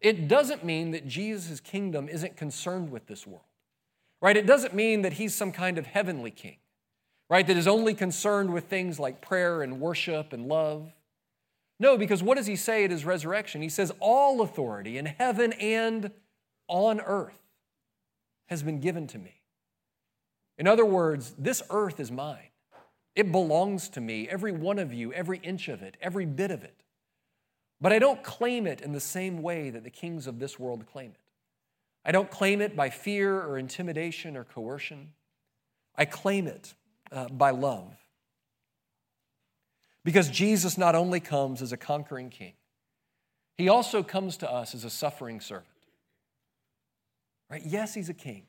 It 0.00 0.26
doesn't 0.26 0.64
mean 0.64 0.90
that 0.92 1.06
Jesus' 1.06 1.60
kingdom 1.60 2.08
isn't 2.08 2.36
concerned 2.36 2.90
with 2.90 3.06
this 3.06 3.26
world, 3.26 3.44
right? 4.20 4.36
It 4.36 4.46
doesn't 4.46 4.74
mean 4.74 5.02
that 5.02 5.14
he's 5.14 5.34
some 5.34 5.52
kind 5.52 5.78
of 5.78 5.86
heavenly 5.86 6.32
king, 6.32 6.56
right? 7.30 7.46
That 7.46 7.56
is 7.56 7.68
only 7.68 7.94
concerned 7.94 8.52
with 8.52 8.64
things 8.64 8.98
like 8.98 9.20
prayer 9.20 9.62
and 9.62 9.80
worship 9.80 10.32
and 10.32 10.46
love. 10.46 10.92
No, 11.80 11.96
because 11.98 12.22
what 12.22 12.36
does 12.36 12.46
he 12.46 12.56
say 12.56 12.84
at 12.84 12.90
his 12.90 13.04
resurrection? 13.04 13.62
He 13.62 13.68
says, 13.68 13.92
All 13.98 14.40
authority 14.40 14.98
in 14.98 15.06
heaven 15.06 15.52
and 15.54 16.10
on 16.68 17.00
earth 17.00 17.38
has 18.46 18.62
been 18.62 18.80
given 18.80 19.06
to 19.08 19.18
me. 19.18 19.40
In 20.58 20.68
other 20.68 20.84
words, 20.84 21.34
this 21.38 21.62
earth 21.70 21.98
is 21.98 22.12
mine. 22.12 22.48
It 23.14 23.32
belongs 23.32 23.88
to 23.90 24.00
me, 24.00 24.28
every 24.28 24.52
one 24.52 24.78
of 24.78 24.92
you, 24.92 25.12
every 25.12 25.38
inch 25.38 25.68
of 25.68 25.82
it, 25.82 25.96
every 26.00 26.24
bit 26.24 26.50
of 26.50 26.62
it. 26.62 26.82
But 27.80 27.92
I 27.92 27.98
don't 27.98 28.22
claim 28.22 28.66
it 28.66 28.80
in 28.80 28.92
the 28.92 29.00
same 29.00 29.42
way 29.42 29.70
that 29.70 29.84
the 29.84 29.90
kings 29.90 30.26
of 30.26 30.38
this 30.38 30.58
world 30.58 30.86
claim 30.86 31.10
it. 31.10 31.20
I 32.04 32.12
don't 32.12 32.30
claim 32.30 32.60
it 32.60 32.74
by 32.76 32.90
fear 32.90 33.40
or 33.40 33.58
intimidation 33.58 34.36
or 34.36 34.44
coercion. 34.44 35.12
I 35.96 36.04
claim 36.04 36.46
it 36.46 36.74
uh, 37.10 37.28
by 37.28 37.50
love. 37.50 37.96
Because 40.04 40.28
Jesus 40.28 40.76
not 40.76 40.94
only 40.94 41.20
comes 41.20 41.62
as 41.62 41.72
a 41.72 41.76
conquering 41.76 42.30
king, 42.30 42.54
he 43.56 43.68
also 43.68 44.02
comes 44.02 44.36
to 44.38 44.50
us 44.50 44.74
as 44.74 44.84
a 44.84 44.90
suffering 44.90 45.40
servant. 45.40 45.68
Right? 47.50 47.62
Yes, 47.64 47.94
he's 47.94 48.08
a 48.08 48.14
king. 48.14 48.44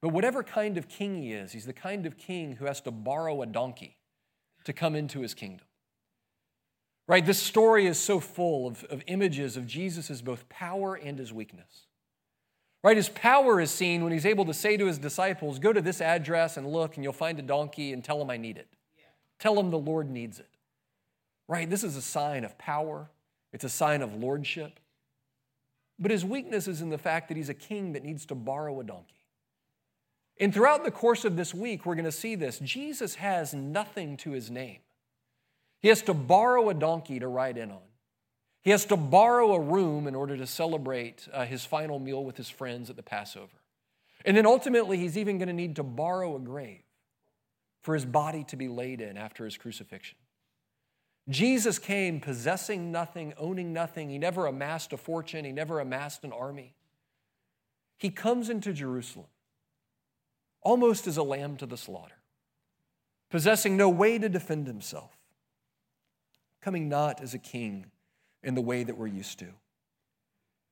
But 0.00 0.10
whatever 0.10 0.42
kind 0.42 0.78
of 0.78 0.88
king 0.88 1.22
he 1.22 1.32
is, 1.32 1.52
he's 1.52 1.66
the 1.66 1.72
kind 1.72 2.06
of 2.06 2.16
king 2.16 2.56
who 2.56 2.64
has 2.64 2.80
to 2.82 2.90
borrow 2.90 3.42
a 3.42 3.46
donkey 3.46 3.96
to 4.64 4.72
come 4.72 4.94
into 4.94 5.20
his 5.20 5.34
kingdom. 5.34 5.66
Right? 7.08 7.24
This 7.26 7.38
story 7.38 7.86
is 7.86 7.98
so 7.98 8.20
full 8.20 8.66
of, 8.68 8.84
of 8.84 9.02
images 9.06 9.56
of 9.56 9.66
Jesus' 9.66 10.22
both 10.22 10.48
power 10.48 10.94
and 10.94 11.18
his 11.18 11.32
weakness. 11.32 11.86
Right? 12.82 12.96
His 12.96 13.08
power 13.08 13.60
is 13.60 13.70
seen 13.70 14.02
when 14.02 14.12
he's 14.12 14.26
able 14.26 14.44
to 14.46 14.54
say 14.54 14.76
to 14.76 14.86
his 14.86 14.98
disciples, 14.98 15.58
Go 15.58 15.72
to 15.72 15.80
this 15.80 16.00
address 16.00 16.56
and 16.56 16.66
look, 16.66 16.96
and 16.96 17.04
you'll 17.04 17.12
find 17.12 17.38
a 17.38 17.42
donkey 17.42 17.92
and 17.92 18.02
tell 18.02 18.20
him 18.20 18.30
I 18.30 18.36
need 18.36 18.56
it. 18.56 18.68
Yeah. 18.96 19.04
Tell 19.38 19.58
him 19.58 19.70
the 19.70 19.78
Lord 19.78 20.10
needs 20.10 20.40
it. 20.40 20.48
Right? 21.52 21.68
This 21.68 21.84
is 21.84 21.96
a 21.96 22.02
sign 22.02 22.46
of 22.46 22.56
power, 22.56 23.10
it's 23.52 23.62
a 23.62 23.68
sign 23.68 24.00
of 24.00 24.14
lordship. 24.14 24.80
But 25.98 26.10
his 26.10 26.24
weakness 26.24 26.66
is 26.66 26.80
in 26.80 26.88
the 26.88 26.96
fact 26.96 27.28
that 27.28 27.36
he's 27.36 27.50
a 27.50 27.54
king 27.54 27.92
that 27.92 28.02
needs 28.02 28.24
to 28.26 28.34
borrow 28.34 28.80
a 28.80 28.84
donkey. 28.84 29.26
And 30.40 30.54
throughout 30.54 30.82
the 30.82 30.90
course 30.90 31.26
of 31.26 31.36
this 31.36 31.52
week, 31.52 31.84
we're 31.84 31.94
going 31.94 32.06
to 32.06 32.10
see 32.10 32.36
this. 32.36 32.58
Jesus 32.58 33.16
has 33.16 33.52
nothing 33.52 34.16
to 34.16 34.30
his 34.30 34.50
name. 34.50 34.78
He 35.78 35.88
has 35.88 36.00
to 36.02 36.14
borrow 36.14 36.70
a 36.70 36.74
donkey 36.74 37.20
to 37.20 37.28
ride 37.28 37.58
in 37.58 37.70
on. 37.70 37.84
He 38.62 38.70
has 38.70 38.86
to 38.86 38.96
borrow 38.96 39.52
a 39.52 39.60
room 39.60 40.06
in 40.06 40.14
order 40.14 40.38
to 40.38 40.46
celebrate 40.46 41.28
uh, 41.34 41.44
his 41.44 41.66
final 41.66 41.98
meal 41.98 42.24
with 42.24 42.38
his 42.38 42.48
friends 42.48 42.88
at 42.88 42.96
the 42.96 43.02
Passover. 43.02 43.58
And 44.24 44.34
then 44.38 44.46
ultimately, 44.46 44.96
he's 44.96 45.18
even 45.18 45.36
going 45.36 45.48
to 45.48 45.52
need 45.52 45.76
to 45.76 45.82
borrow 45.82 46.34
a 46.34 46.40
grave 46.40 46.80
for 47.82 47.92
his 47.92 48.06
body 48.06 48.42
to 48.44 48.56
be 48.56 48.68
laid 48.68 49.02
in 49.02 49.18
after 49.18 49.44
his 49.44 49.58
crucifixion. 49.58 50.16
Jesus 51.28 51.78
came 51.78 52.20
possessing 52.20 52.90
nothing, 52.90 53.32
owning 53.38 53.72
nothing. 53.72 54.10
He 54.10 54.18
never 54.18 54.46
amassed 54.46 54.92
a 54.92 54.96
fortune, 54.96 55.44
he 55.44 55.52
never 55.52 55.80
amassed 55.80 56.24
an 56.24 56.32
army. 56.32 56.74
He 57.96 58.10
comes 58.10 58.50
into 58.50 58.72
Jerusalem 58.72 59.28
almost 60.60 61.06
as 61.06 61.16
a 61.16 61.22
lamb 61.22 61.56
to 61.56 61.66
the 61.66 61.76
slaughter, 61.76 62.18
possessing 63.30 63.76
no 63.76 63.88
way 63.88 64.18
to 64.18 64.28
defend 64.28 64.66
himself, 64.66 65.10
coming 66.60 66.88
not 66.88 67.20
as 67.20 67.34
a 67.34 67.38
king 67.38 67.86
in 68.42 68.54
the 68.54 68.60
way 68.60 68.82
that 68.82 68.96
we're 68.96 69.06
used 69.06 69.38
to. 69.38 69.48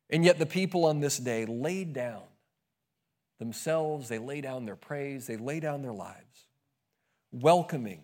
And 0.09 0.25
yet, 0.25 0.41
the 0.41 0.47
people 0.47 0.87
on 0.87 0.99
this 0.99 1.19
day 1.19 1.47
laid 1.47 1.93
down 1.93 2.23
themselves, 3.39 4.09
they 4.09 4.19
lay 4.19 4.41
down 4.41 4.65
their 4.65 4.77
praise, 4.77 5.29
they 5.29 5.37
lay 5.37 5.61
down 5.61 5.83
their 5.83 5.93
lives, 5.93 6.47
welcoming 7.31 8.03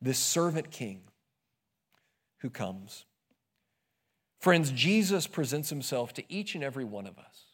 this 0.00 0.18
servant 0.18 0.72
king 0.72 1.02
who 2.42 2.50
comes. 2.50 3.06
Friends, 4.40 4.70
Jesus 4.72 5.26
presents 5.26 5.70
himself 5.70 6.12
to 6.14 6.32
each 6.32 6.54
and 6.54 6.62
every 6.62 6.84
one 6.84 7.06
of 7.06 7.18
us 7.18 7.44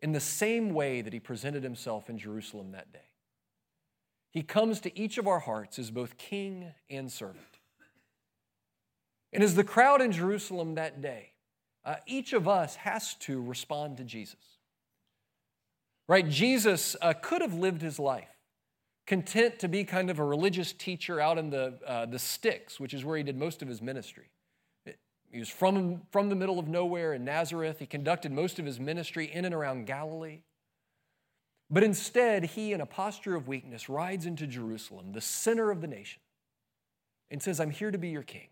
in 0.00 0.12
the 0.12 0.20
same 0.20 0.70
way 0.74 1.02
that 1.02 1.12
he 1.12 1.20
presented 1.20 1.62
himself 1.62 2.10
in 2.10 2.18
Jerusalem 2.18 2.72
that 2.72 2.92
day. 2.92 3.10
He 4.30 4.42
comes 4.42 4.80
to 4.80 4.98
each 4.98 5.18
of 5.18 5.28
our 5.28 5.38
hearts 5.38 5.78
as 5.78 5.90
both 5.90 6.16
king 6.16 6.72
and 6.90 7.12
servant. 7.12 7.60
And 9.32 9.42
as 9.42 9.54
the 9.54 9.64
crowd 9.64 10.00
in 10.00 10.12
Jerusalem 10.12 10.74
that 10.74 11.00
day, 11.00 11.32
uh, 11.84 11.96
each 12.06 12.32
of 12.32 12.48
us 12.48 12.76
has 12.76 13.14
to 13.20 13.40
respond 13.42 13.98
to 13.98 14.04
Jesus. 14.04 14.58
Right? 16.08 16.28
Jesus 16.28 16.96
uh, 17.00 17.12
could 17.12 17.42
have 17.42 17.54
lived 17.54 17.82
his 17.82 17.98
life 17.98 18.33
content 19.06 19.58
to 19.58 19.68
be 19.68 19.84
kind 19.84 20.10
of 20.10 20.18
a 20.18 20.24
religious 20.24 20.72
teacher 20.72 21.20
out 21.20 21.38
in 21.38 21.50
the, 21.50 21.78
uh, 21.86 22.06
the 22.06 22.18
sticks, 22.18 22.80
which 22.80 22.94
is 22.94 23.04
where 23.04 23.16
he 23.16 23.22
did 23.22 23.36
most 23.36 23.62
of 23.62 23.68
his 23.68 23.82
ministry. 23.82 24.30
He 25.30 25.40
was 25.40 25.48
from, 25.48 26.02
from 26.12 26.28
the 26.28 26.36
middle 26.36 26.60
of 26.60 26.68
nowhere 26.68 27.12
in 27.12 27.24
Nazareth. 27.24 27.80
He 27.80 27.86
conducted 27.86 28.30
most 28.30 28.60
of 28.60 28.64
his 28.64 28.78
ministry 28.78 29.30
in 29.32 29.44
and 29.44 29.52
around 29.52 29.86
Galilee. 29.86 30.42
But 31.68 31.82
instead, 31.82 32.44
he, 32.44 32.72
in 32.72 32.80
a 32.80 32.86
posture 32.86 33.34
of 33.34 33.48
weakness, 33.48 33.88
rides 33.88 34.26
into 34.26 34.46
Jerusalem, 34.46 35.12
the 35.12 35.20
center 35.20 35.72
of 35.72 35.80
the 35.80 35.88
nation, 35.88 36.20
and 37.30 37.42
says, 37.42 37.58
I'm 37.58 37.70
here 37.70 37.90
to 37.90 37.98
be 37.98 38.10
your 38.10 38.22
king. 38.22 38.48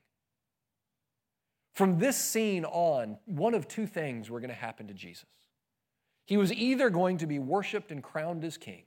From 1.74 2.00
this 2.00 2.16
scene 2.16 2.64
on, 2.64 3.18
one 3.26 3.54
of 3.54 3.68
two 3.68 3.86
things 3.86 4.28
were 4.28 4.40
going 4.40 4.50
to 4.50 4.54
happen 4.56 4.88
to 4.88 4.94
Jesus. 4.94 5.26
He 6.26 6.36
was 6.36 6.52
either 6.52 6.90
going 6.90 7.18
to 7.18 7.26
be 7.26 7.38
worshiped 7.38 7.92
and 7.92 8.02
crowned 8.02 8.44
as 8.44 8.56
king 8.56 8.82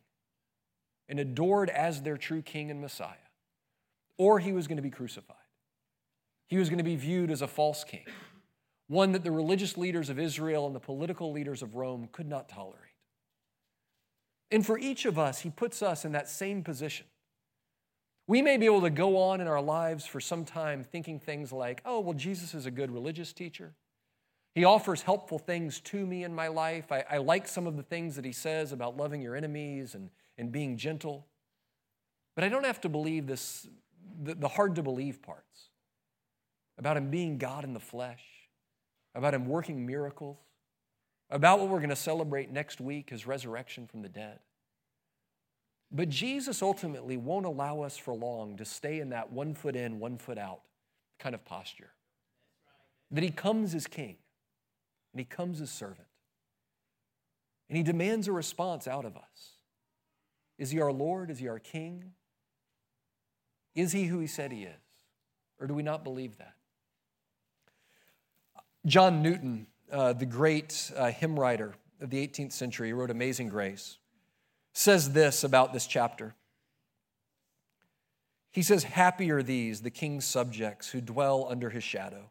and 1.07 1.19
adored 1.19 1.69
as 1.69 2.01
their 2.01 2.17
true 2.17 2.41
king 2.41 2.71
and 2.71 2.81
Messiah, 2.81 3.15
or 4.17 4.39
he 4.39 4.51
was 4.51 4.67
going 4.67 4.77
to 4.77 4.83
be 4.83 4.89
crucified. 4.89 5.37
He 6.47 6.57
was 6.57 6.69
going 6.69 6.77
to 6.77 6.83
be 6.83 6.95
viewed 6.95 7.31
as 7.31 7.41
a 7.41 7.47
false 7.47 7.83
king, 7.83 8.05
one 8.87 9.11
that 9.13 9.23
the 9.23 9.31
religious 9.31 9.77
leaders 9.77 10.09
of 10.09 10.19
Israel 10.19 10.67
and 10.67 10.75
the 10.75 10.79
political 10.79 11.31
leaders 11.31 11.61
of 11.61 11.75
Rome 11.75 12.09
could 12.11 12.27
not 12.27 12.49
tolerate. 12.49 12.81
And 14.51 14.65
for 14.65 14.77
each 14.77 15.05
of 15.05 15.17
us, 15.17 15.39
he 15.39 15.49
puts 15.49 15.81
us 15.81 16.05
in 16.05 16.11
that 16.11 16.29
same 16.29 16.63
position. 16.63 17.07
We 18.27 18.41
may 18.41 18.57
be 18.57 18.65
able 18.65 18.81
to 18.81 18.89
go 18.89 19.17
on 19.17 19.41
in 19.41 19.47
our 19.47 19.61
lives 19.61 20.05
for 20.05 20.19
some 20.19 20.45
time 20.45 20.83
thinking 20.83 21.19
things 21.19 21.51
like, 21.51 21.81
oh, 21.85 21.99
well, 21.99 22.13
Jesus 22.13 22.53
is 22.53 22.65
a 22.65 22.71
good 22.71 22.91
religious 22.91 23.33
teacher. 23.33 23.73
He 24.53 24.63
offers 24.63 25.01
helpful 25.01 25.37
things 25.37 25.79
to 25.81 26.05
me 26.05 26.23
in 26.23 26.33
my 26.33 26.47
life. 26.47 26.91
I, 26.91 27.03
I, 27.09 27.17
like 27.17 27.47
some 27.47 27.67
of 27.67 27.75
the 27.75 27.83
things 27.83 28.15
that 28.15 28.25
he 28.25 28.31
says 28.31 28.71
about 28.71 28.97
loving 28.97 29.21
your 29.21 29.35
enemies 29.35 29.93
and, 29.93 30.09
and 30.37 30.51
being 30.51 30.77
gentle. 30.77 31.27
But 32.35 32.43
I 32.43 32.49
don't 32.49 32.65
have 32.65 32.81
to 32.81 32.89
believe 32.89 33.27
this, 33.27 33.67
the, 34.21 34.35
the 34.35 34.47
hard 34.47 34.75
to 34.75 34.83
believe 34.83 35.21
parts 35.21 35.69
about 36.77 36.97
him 36.97 37.09
being 37.09 37.37
God 37.37 37.63
in 37.63 37.73
the 37.73 37.79
flesh, 37.79 38.23
about 39.13 39.33
him 39.33 39.45
working 39.45 39.85
miracles, 39.85 40.37
about 41.29 41.59
what 41.59 41.69
we're 41.69 41.79
going 41.79 41.89
to 41.89 41.95
celebrate 41.95 42.51
next 42.51 42.81
week, 42.81 43.09
his 43.09 43.25
resurrection 43.25 43.87
from 43.87 44.01
the 44.01 44.09
dead. 44.09 44.39
But 45.91 46.09
Jesus 46.09 46.61
ultimately 46.61 47.15
won't 47.15 47.45
allow 47.45 47.81
us 47.81 47.97
for 47.97 48.13
long 48.13 48.57
to 48.57 48.65
stay 48.65 48.99
in 48.99 49.09
that 49.09 49.31
one 49.31 49.53
foot 49.53 49.75
in, 49.75 49.99
one 49.99 50.17
foot 50.17 50.37
out 50.37 50.61
kind 51.19 51.33
of 51.33 51.45
posture. 51.45 51.91
That 53.11 53.23
he 53.23 53.29
comes 53.29 53.73
as 53.73 53.87
king 53.87 54.17
and 55.13 55.19
he 55.19 55.25
comes 55.25 55.61
as 55.61 55.71
servant. 55.71 56.07
And 57.69 57.77
he 57.77 57.83
demands 57.83 58.27
a 58.27 58.31
response 58.31 58.87
out 58.87 59.05
of 59.05 59.15
us. 59.15 59.54
Is 60.57 60.71
he 60.71 60.79
our 60.79 60.91
Lord? 60.91 61.29
Is 61.29 61.39
he 61.39 61.47
our 61.47 61.59
king? 61.59 62.13
Is 63.75 63.91
he 63.91 64.05
who 64.05 64.19
he 64.19 64.27
said 64.27 64.51
he 64.51 64.63
is? 64.63 64.81
Or 65.59 65.67
do 65.67 65.73
we 65.73 65.83
not 65.83 66.03
believe 66.03 66.37
that? 66.37 66.53
John 68.85 69.21
Newton, 69.21 69.67
uh, 69.91 70.13
the 70.13 70.25
great 70.25 70.91
uh, 70.95 71.07
hymn 71.07 71.39
writer 71.39 71.73
of 71.99 72.09
the 72.09 72.25
18th 72.25 72.51
century, 72.51 72.93
wrote 72.93 73.09
Amazing 73.09 73.49
Grace 73.49 73.97
says 74.75 75.13
this 75.13 75.43
about 75.45 75.71
this 75.71 75.87
chapter. 75.87 76.35
He 78.51 78.61
says, 78.61 78.83
Happy 78.83 79.31
are 79.31 79.41
these, 79.41 79.81
the 79.81 79.89
king's 79.89 80.25
subjects, 80.25 80.89
who 80.89 81.01
dwell 81.01 81.47
under 81.49 81.69
his 81.69 81.83
shadow. 81.83 82.29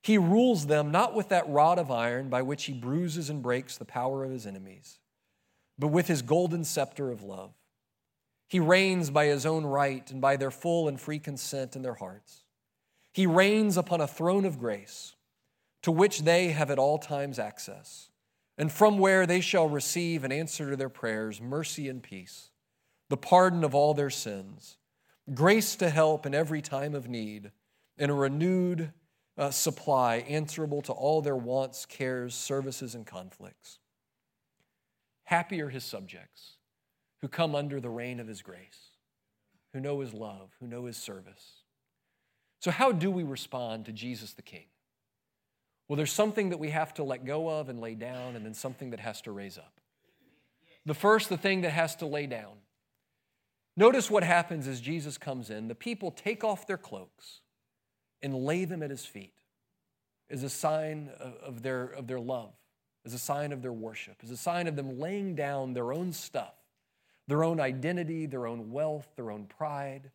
He 0.00 0.16
rules 0.16 0.66
them 0.68 0.92
not 0.92 1.14
with 1.14 1.28
that 1.30 1.48
rod 1.48 1.78
of 1.78 1.90
iron 1.90 2.28
by 2.28 2.42
which 2.42 2.64
he 2.64 2.72
bruises 2.72 3.28
and 3.28 3.42
breaks 3.42 3.76
the 3.76 3.84
power 3.84 4.24
of 4.24 4.30
his 4.30 4.46
enemies, 4.46 5.00
but 5.78 5.88
with 5.88 6.06
his 6.08 6.22
golden 6.22 6.64
scepter 6.64 7.10
of 7.10 7.22
love. 7.22 7.52
He 8.48 8.60
reigns 8.60 9.10
by 9.10 9.26
his 9.26 9.44
own 9.44 9.64
right 9.64 10.10
and 10.10 10.20
by 10.20 10.36
their 10.36 10.50
full 10.50 10.88
and 10.88 11.00
free 11.00 11.18
consent 11.18 11.76
in 11.76 11.82
their 11.82 11.94
hearts. 11.94 12.44
He 13.12 13.26
reigns 13.26 13.76
upon 13.76 14.00
a 14.00 14.06
throne 14.06 14.44
of 14.44 14.58
grace 14.58 15.14
to 15.82 15.90
which 15.90 16.20
they 16.20 16.48
have 16.48 16.70
at 16.70 16.78
all 16.78 16.98
times 16.98 17.38
access 17.38 18.10
and 18.58 18.72
from 18.72 18.98
where 18.98 19.24
they 19.24 19.40
shall 19.40 19.68
receive 19.68 20.24
an 20.24 20.32
answer 20.32 20.70
to 20.70 20.76
their 20.76 20.88
prayers 20.88 21.40
mercy 21.40 21.88
and 21.88 22.02
peace, 22.02 22.50
the 23.08 23.16
pardon 23.16 23.62
of 23.62 23.74
all 23.74 23.94
their 23.94 24.10
sins, 24.10 24.76
grace 25.32 25.76
to 25.76 25.88
help 25.88 26.26
in 26.26 26.34
every 26.34 26.60
time 26.60 26.94
of 26.94 27.08
need, 27.08 27.52
and 27.96 28.10
a 28.10 28.14
renewed 28.14 28.92
uh, 29.38 29.50
supply 29.50 30.16
answerable 30.28 30.82
to 30.82 30.92
all 30.92 31.22
their 31.22 31.36
wants, 31.36 31.86
cares, 31.86 32.34
services, 32.34 32.96
and 32.96 33.06
conflicts. 33.06 33.78
Happy 35.28 35.60
are 35.60 35.68
his 35.68 35.84
subjects 35.84 36.52
who 37.20 37.28
come 37.28 37.54
under 37.54 37.82
the 37.82 37.90
reign 37.90 38.18
of 38.18 38.26
his 38.26 38.40
grace, 38.40 38.92
who 39.74 39.78
know 39.78 40.00
his 40.00 40.14
love, 40.14 40.48
who 40.58 40.66
know 40.66 40.86
his 40.86 40.96
service. 40.96 41.64
So, 42.60 42.70
how 42.70 42.92
do 42.92 43.10
we 43.10 43.24
respond 43.24 43.84
to 43.84 43.92
Jesus 43.92 44.32
the 44.32 44.40
King? 44.40 44.64
Well, 45.86 45.98
there's 45.98 46.14
something 46.14 46.48
that 46.48 46.58
we 46.58 46.70
have 46.70 46.94
to 46.94 47.04
let 47.04 47.26
go 47.26 47.46
of 47.46 47.68
and 47.68 47.78
lay 47.78 47.94
down, 47.94 48.36
and 48.36 48.46
then 48.46 48.54
something 48.54 48.88
that 48.88 49.00
has 49.00 49.20
to 49.20 49.30
raise 49.30 49.58
up. 49.58 49.82
The 50.86 50.94
first, 50.94 51.28
the 51.28 51.36
thing 51.36 51.60
that 51.60 51.72
has 51.72 51.94
to 51.96 52.06
lay 52.06 52.26
down. 52.26 52.54
Notice 53.76 54.10
what 54.10 54.22
happens 54.22 54.66
as 54.66 54.80
Jesus 54.80 55.18
comes 55.18 55.50
in. 55.50 55.68
The 55.68 55.74
people 55.74 56.10
take 56.10 56.42
off 56.42 56.66
their 56.66 56.78
cloaks 56.78 57.42
and 58.22 58.34
lay 58.34 58.64
them 58.64 58.82
at 58.82 58.88
his 58.88 59.04
feet 59.04 59.34
as 60.30 60.42
a 60.42 60.48
sign 60.48 61.10
of 61.20 61.62
their, 61.62 61.84
of 61.84 62.06
their 62.06 62.18
love, 62.18 62.54
as 63.04 63.14
a 63.14 63.18
sign 63.18 63.52
of 63.52 63.62
their 63.62 63.72
worship, 63.72 64.16
as 64.22 64.30
a 64.30 64.36
sign 64.36 64.66
of 64.66 64.76
them 64.76 64.98
laying 64.98 65.34
down 65.34 65.72
their 65.72 65.92
own 65.92 66.12
stuff, 66.12 66.54
their 67.26 67.44
own 67.44 67.60
identity, 67.60 68.26
their 68.26 68.46
own 68.46 68.70
wealth, 68.70 69.08
their 69.16 69.30
own 69.30 69.46
pride 69.46 70.10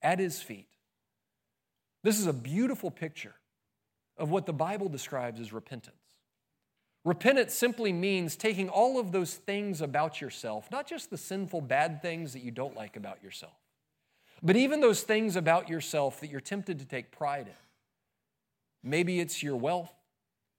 at 0.00 0.18
his 0.18 0.40
feet. 0.42 0.68
This 2.02 2.18
is 2.18 2.26
a 2.26 2.32
beautiful 2.32 2.90
picture 2.90 3.34
of 4.16 4.30
what 4.30 4.46
the 4.46 4.52
Bible 4.52 4.88
describes 4.88 5.40
as 5.40 5.52
repentance. 5.52 5.96
Repentance 7.04 7.54
simply 7.54 7.92
means 7.92 8.36
taking 8.36 8.68
all 8.68 8.98
of 9.00 9.10
those 9.10 9.34
things 9.34 9.80
about 9.80 10.20
yourself, 10.20 10.70
not 10.70 10.86
just 10.86 11.10
the 11.10 11.16
sinful, 11.16 11.60
bad 11.60 12.00
things 12.00 12.32
that 12.32 12.42
you 12.42 12.52
don't 12.52 12.76
like 12.76 12.96
about 12.96 13.22
yourself, 13.22 13.56
but 14.42 14.56
even 14.56 14.80
those 14.80 15.02
things 15.02 15.34
about 15.34 15.68
yourself 15.68 16.20
that 16.20 16.30
you're 16.30 16.40
tempted 16.40 16.78
to 16.78 16.84
take 16.84 17.10
pride 17.10 17.48
in. 17.48 17.54
Maybe 18.88 19.20
it's 19.20 19.42
your 19.42 19.56
wealth, 19.56 19.92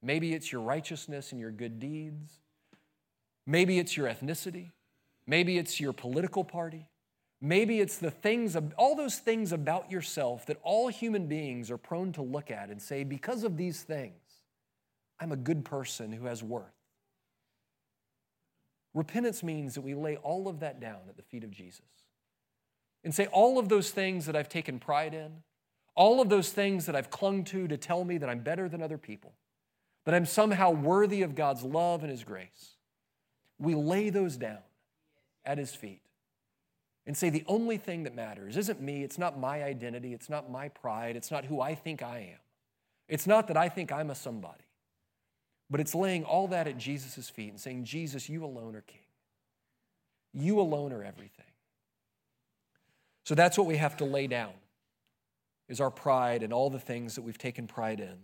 maybe 0.03 0.33
it's 0.33 0.51
your 0.51 0.61
righteousness 0.61 1.31
and 1.31 1.39
your 1.39 1.51
good 1.51 1.79
deeds, 1.79 2.39
Maybe 3.45 3.79
it's 3.79 3.97
your 3.97 4.07
ethnicity. 4.07 4.71
Maybe 5.27 5.57
it's 5.57 5.79
your 5.79 5.93
political 5.93 6.43
party. 6.43 6.89
Maybe 7.41 7.81
it's 7.81 7.97
the 7.97 8.11
things, 8.11 8.55
all 8.77 8.95
those 8.95 9.17
things 9.17 9.51
about 9.51 9.91
yourself 9.91 10.45
that 10.45 10.57
all 10.63 10.87
human 10.87 11.27
beings 11.27 11.69
are 11.69 11.77
prone 11.77 12.13
to 12.13 12.21
look 12.21 12.49
at 12.49 12.69
and 12.69 12.81
say, 12.81 13.03
because 13.03 13.43
of 13.43 13.57
these 13.57 13.81
things, 13.81 14.13
I'm 15.19 15.31
a 15.31 15.37
good 15.37 15.65
person 15.65 16.13
who 16.13 16.25
has 16.25 16.41
worth. 16.41 16.71
Repentance 18.93 19.43
means 19.43 19.75
that 19.75 19.81
we 19.81 19.93
lay 19.93 20.15
all 20.17 20.47
of 20.47 20.59
that 20.61 20.79
down 20.79 20.99
at 21.09 21.17
the 21.17 21.23
feet 21.23 21.43
of 21.43 21.51
Jesus 21.51 21.81
and 23.03 23.13
say, 23.13 23.25
all 23.27 23.59
of 23.59 23.67
those 23.67 23.89
things 23.89 24.25
that 24.27 24.35
I've 24.35 24.49
taken 24.49 24.79
pride 24.79 25.13
in, 25.13 25.43
all 25.95 26.21
of 26.21 26.29
those 26.29 26.51
things 26.51 26.85
that 26.85 26.95
I've 26.95 27.09
clung 27.09 27.43
to 27.45 27.67
to 27.67 27.75
tell 27.75 28.05
me 28.05 28.17
that 28.19 28.29
I'm 28.29 28.39
better 28.39 28.69
than 28.69 28.81
other 28.81 28.97
people, 28.97 29.33
that 30.05 30.13
I'm 30.13 30.25
somehow 30.25 30.71
worthy 30.71 31.21
of 31.21 31.35
God's 31.35 31.63
love 31.63 32.01
and 32.01 32.11
His 32.11 32.23
grace, 32.23 32.75
we 33.59 33.75
lay 33.75 34.09
those 34.09 34.37
down 34.37 34.59
at 35.45 35.57
His 35.57 35.73
feet 35.73 36.01
and 37.05 37.15
say, 37.17 37.29
the 37.29 37.43
only 37.47 37.77
thing 37.77 38.03
that 38.03 38.15
matters 38.15 38.57
isn't 38.57 38.81
me, 38.81 39.03
it's 39.03 39.17
not 39.17 39.39
my 39.39 39.63
identity, 39.63 40.13
it's 40.13 40.29
not 40.29 40.49
my 40.49 40.69
pride, 40.69 41.15
it's 41.15 41.31
not 41.31 41.45
who 41.45 41.59
I 41.61 41.75
think 41.75 42.01
I 42.01 42.19
am. 42.33 42.39
It's 43.07 43.27
not 43.27 43.47
that 43.47 43.57
I 43.57 43.67
think 43.69 43.91
I'm 43.91 44.09
a 44.09 44.15
somebody, 44.15 44.63
but 45.69 45.79
it's 45.79 45.93
laying 45.93 46.23
all 46.23 46.47
that 46.47 46.67
at 46.67 46.77
Jesus' 46.77 47.29
feet 47.29 47.49
and 47.49 47.59
saying, 47.59 47.83
Jesus, 47.83 48.29
you 48.29 48.45
alone 48.45 48.75
are 48.75 48.81
king. 48.81 48.99
You 50.33 50.59
alone 50.59 50.93
are 50.93 51.03
everything. 51.03 51.45
So 53.25 53.35
that's 53.35 53.57
what 53.57 53.67
we 53.67 53.77
have 53.77 53.97
to 53.97 54.05
lay 54.05 54.27
down 54.27 54.53
is 55.69 55.79
our 55.79 55.91
pride 55.91 56.43
and 56.43 56.51
all 56.51 56.69
the 56.69 56.79
things 56.79 57.15
that 57.15 57.21
we've 57.21 57.37
taken 57.37 57.67
pride 57.67 57.99
in. 57.99 58.17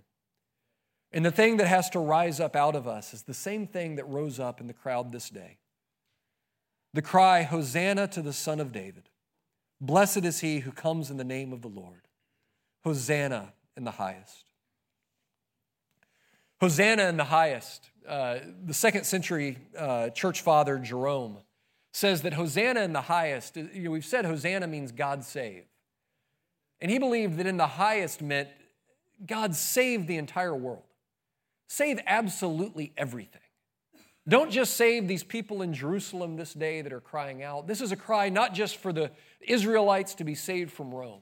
And 1.12 1.26
the 1.26 1.32
thing 1.32 1.58
that 1.58 1.68
has 1.68 1.90
to 1.92 2.00
rise 2.00 2.40
up 2.40 2.56
out 2.56 2.76
of 2.76 2.88
us 2.88 3.14
is 3.14 3.24
the 3.24 3.34
same 3.34 3.66
thing 3.66 3.96
that 3.96 4.08
rose 4.08 4.40
up 4.40 4.62
in 4.62 4.68
the 4.68 4.74
crowd 4.74 5.12
this 5.12 5.30
day 5.30 5.58
the 6.92 7.02
cry, 7.04 7.44
Hosanna 7.44 8.08
to 8.08 8.22
the 8.22 8.34
Son 8.34 8.60
of 8.60 8.72
David. 8.72 9.10
Blessed 9.80 10.26
is 10.26 10.40
he 10.40 10.60
who 10.60 10.72
comes 10.72 11.12
in 11.12 11.18
the 11.18 11.24
name 11.24 11.54
of 11.54 11.62
the 11.62 11.68
Lord. 11.68 12.08
Hosanna 12.84 13.54
in 13.78 13.84
the 13.84 13.92
highest. 13.92 14.46
Hosanna 16.60 17.04
in 17.04 17.18
the 17.18 17.26
highest. 17.26 17.90
Uh, 18.08 18.40
the 18.66 18.74
second 18.74 19.06
century 19.06 19.58
uh, 19.78 20.10
church 20.10 20.42
father 20.42 20.80
Jerome 20.80 21.38
says 21.94 22.24
that 22.24 22.34
Hosanna 22.34 22.82
in 22.82 22.94
the 22.94 23.02
highest, 23.02 23.56
you 23.56 23.84
know, 23.84 23.92
we've 23.92 24.06
said 24.06 24.26
Hosanna 24.26 24.68
means 24.68 24.92
God 24.92 25.24
save. 25.24 25.64
And 26.82 26.90
he 26.90 26.98
believed 26.98 27.38
that 27.38 27.46
in 27.46 27.58
the 27.58 27.68
highest 27.68 28.22
meant 28.22 28.50
God 29.26 29.56
save 29.56 30.08
the 30.08 30.18
entire 30.18 30.56
world, 30.56 30.84
save 31.70 32.00
absolutely 32.06 32.92
everything. 32.98 33.42
Don't 34.28 34.52
just 34.52 34.76
save 34.76 35.08
these 35.08 35.24
people 35.24 35.62
in 35.62 35.74
Jerusalem 35.74 36.36
this 36.36 36.54
day 36.54 36.82
that 36.82 36.92
are 36.92 37.00
crying 37.00 37.42
out. 37.42 37.68
This 37.68 37.80
is 37.80 37.92
a 37.92 37.96
cry 37.96 38.30
not 38.30 38.54
just 38.54 38.78
for 38.78 38.92
the 38.92 39.12
Israelites 39.40 40.16
to 40.16 40.24
be 40.24 40.36
saved 40.36 40.72
from 40.72 40.94
Rome, 40.94 41.22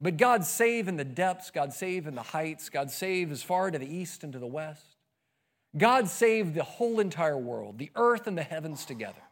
but 0.00 0.16
God 0.16 0.44
save 0.44 0.86
in 0.86 0.96
the 0.96 1.04
depths, 1.04 1.50
God 1.50 1.72
save 1.72 2.06
in 2.06 2.14
the 2.14 2.22
heights, 2.22 2.68
God 2.68 2.90
save 2.90 3.32
as 3.32 3.42
far 3.42 3.70
to 3.70 3.78
the 3.78 3.86
east 3.86 4.22
and 4.22 4.32
to 4.32 4.38
the 4.38 4.46
west. 4.46 4.96
God 5.76 6.08
save 6.08 6.54
the 6.54 6.62
whole 6.62 7.00
entire 7.00 7.36
world, 7.36 7.78
the 7.78 7.90
earth 7.96 8.26
and 8.26 8.38
the 8.38 8.42
heavens 8.42 8.84
together. 8.84 9.22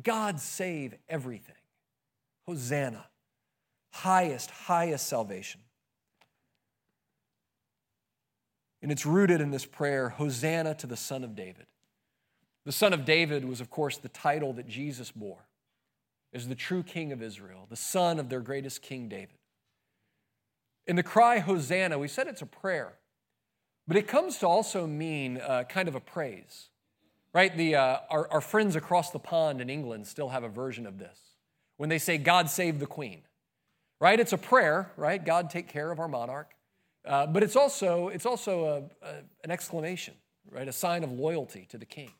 God 0.00 0.38
save 0.38 0.94
everything. 1.08 1.54
Hosanna, 2.46 3.06
highest, 3.90 4.50
highest 4.50 5.06
salvation. 5.06 5.60
And 8.82 8.90
it's 8.90 9.06
rooted 9.06 9.40
in 9.40 9.52
this 9.52 9.64
prayer 9.64 10.10
Hosanna 10.10 10.74
to 10.74 10.86
the 10.86 10.96
Son 10.96 11.22
of 11.24 11.36
David. 11.36 11.66
The 12.64 12.72
Son 12.72 12.92
of 12.92 13.04
David 13.04 13.44
was, 13.44 13.60
of 13.60 13.70
course, 13.70 13.96
the 13.96 14.08
title 14.08 14.52
that 14.54 14.68
Jesus 14.68 15.10
bore 15.10 15.46
as 16.32 16.48
the 16.48 16.54
true 16.54 16.82
King 16.82 17.12
of 17.12 17.22
Israel, 17.22 17.66
the 17.68 17.76
son 17.76 18.18
of 18.18 18.28
their 18.28 18.40
greatest 18.40 18.82
King 18.82 19.08
David. 19.08 19.36
In 20.86 20.96
the 20.96 21.02
cry, 21.02 21.38
Hosanna, 21.38 21.98
we 21.98 22.08
said 22.08 22.26
it's 22.26 22.42
a 22.42 22.46
prayer, 22.46 22.94
but 23.86 23.96
it 23.96 24.08
comes 24.08 24.38
to 24.38 24.46
also 24.46 24.86
mean 24.86 25.38
uh, 25.38 25.64
kind 25.64 25.88
of 25.88 25.94
a 25.94 26.00
praise, 26.00 26.70
right? 27.34 27.54
The, 27.56 27.76
uh, 27.76 27.98
our, 28.10 28.28
our 28.32 28.40
friends 28.40 28.76
across 28.76 29.10
the 29.10 29.18
pond 29.18 29.60
in 29.60 29.68
England 29.68 30.06
still 30.06 30.30
have 30.30 30.42
a 30.42 30.48
version 30.48 30.86
of 30.86 30.98
this 30.98 31.18
when 31.76 31.88
they 31.88 31.98
say, 31.98 32.18
God 32.18 32.48
save 32.48 32.78
the 32.78 32.86
Queen, 32.86 33.22
right? 34.00 34.18
It's 34.18 34.32
a 34.32 34.38
prayer, 34.38 34.90
right? 34.96 35.22
God 35.22 35.50
take 35.50 35.68
care 35.68 35.90
of 35.90 36.00
our 36.00 36.08
monarch. 36.08 36.54
Uh, 37.04 37.26
but 37.26 37.42
it's 37.42 37.56
also, 37.56 38.08
it's 38.08 38.26
also 38.26 38.64
a, 39.02 39.06
a, 39.06 39.14
an 39.44 39.50
exclamation, 39.50 40.14
right? 40.50 40.68
A 40.68 40.72
sign 40.72 41.02
of 41.02 41.12
loyalty 41.12 41.66
to 41.70 41.78
the 41.78 41.84
king. 41.84 42.12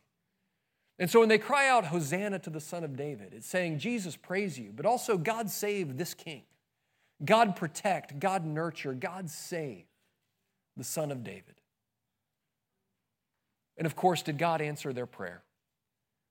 And 0.99 1.11
so 1.11 1.21
when 1.21 1.29
they 1.29 1.38
cry 1.38 1.68
out, 1.68 1.87
Hosanna 1.87 2.38
to 2.40 2.51
the 2.51 2.61
Son 2.61 2.85
of 2.85 2.97
David, 2.97 3.33
it's 3.33 3.47
saying, 3.47 3.79
Jesus 3.79 4.16
praise 4.16 4.59
you, 4.59 4.73
but 4.75 4.87
also 4.87 5.16
God 5.16 5.51
save 5.51 5.97
this 5.97 6.14
king. 6.14 6.42
God 7.25 7.57
protect, 7.57 8.18
God 8.18 8.45
nurture, 8.45 8.95
God 8.95 9.31
save 9.31 9.85
the 10.77 10.85
Son 10.85 11.11
of 11.11 11.23
David. 11.25 11.61
And 13.77 13.87
of 13.87 13.97
course, 13.97 14.23
did 14.23 14.38
God 14.38 14.61
answer 14.61 14.92
their 14.92 15.07
prayer? 15.07 15.42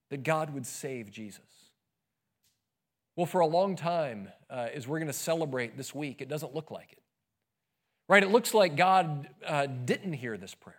That 0.09 0.23
God 0.23 0.53
would 0.53 0.65
save 0.65 1.09
Jesus. 1.09 1.39
Well, 3.15 3.25
for 3.25 3.41
a 3.41 3.47
long 3.47 3.75
time, 3.75 4.29
uh, 4.49 4.67
as 4.73 4.87
we're 4.87 4.99
going 4.99 5.07
to 5.07 5.13
celebrate 5.13 5.75
this 5.75 5.93
week, 5.95 6.21
it 6.21 6.29
doesn't 6.29 6.53
look 6.53 6.71
like 6.71 6.91
it. 6.91 7.00
Right? 8.12 8.24
It 8.24 8.30
looks 8.30 8.54
like 8.54 8.76
God 8.76 9.30
uh, 9.47 9.67
didn't 9.67 10.12
hear 10.12 10.36
this 10.36 10.54
prayer. 10.54 10.76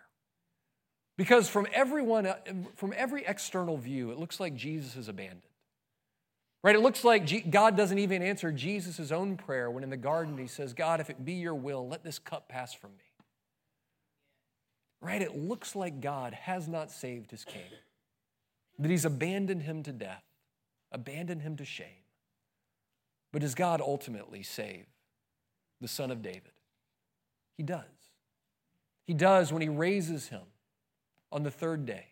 Because 1.17 1.49
from 1.49 1.65
everyone, 1.73 2.31
from 2.75 2.93
every 2.95 3.25
external 3.25 3.75
view, 3.75 4.11
it 4.11 4.19
looks 4.19 4.39
like 4.39 4.53
Jesus 4.53 4.95
is 4.95 5.07
abandoned. 5.07 5.41
Right? 6.63 6.75
It 6.75 6.81
looks 6.81 7.03
like 7.03 7.49
God 7.49 7.75
doesn't 7.75 7.97
even 7.97 8.21
answer 8.21 8.51
Jesus' 8.51 9.11
own 9.11 9.35
prayer 9.35 9.71
when 9.71 9.83
in 9.83 9.89
the 9.89 9.97
garden 9.97 10.37
he 10.37 10.45
says, 10.45 10.75
God, 10.75 10.99
if 10.99 11.09
it 11.09 11.25
be 11.25 11.33
your 11.33 11.55
will, 11.55 11.87
let 11.87 12.03
this 12.03 12.19
cup 12.19 12.49
pass 12.49 12.71
from 12.71 12.91
me. 12.91 13.05
Right? 15.01 15.23
It 15.23 15.35
looks 15.35 15.75
like 15.75 16.01
God 16.01 16.35
has 16.35 16.67
not 16.67 16.91
saved 16.91 17.31
his 17.31 17.43
king, 17.43 17.63
that 18.77 18.91
he's 18.91 19.05
abandoned 19.05 19.63
him 19.63 19.81
to 19.81 19.91
death, 19.91 20.23
abandoned 20.91 21.41
him 21.41 21.57
to 21.57 21.65
shame. 21.65 22.05
But 23.31 23.41
does 23.41 23.55
God 23.55 23.81
ultimately 23.81 24.43
save 24.43 24.85
the 25.81 25.87
son 25.87 26.11
of 26.11 26.21
David? 26.21 26.52
He 27.57 27.63
does. 27.63 27.83
He 29.05 29.13
does 29.13 29.51
when 29.51 29.61
he 29.61 29.69
raises 29.69 30.29
him 30.29 30.41
on 31.31 31.43
the 31.43 31.51
third 31.51 31.85
day. 31.85 32.07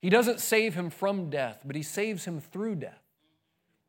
He 0.00 0.10
doesn't 0.10 0.40
save 0.40 0.74
him 0.74 0.90
from 0.90 1.30
death, 1.30 1.62
but 1.64 1.74
he 1.74 1.82
saves 1.82 2.24
him 2.24 2.40
through 2.40 2.76
death. 2.76 3.02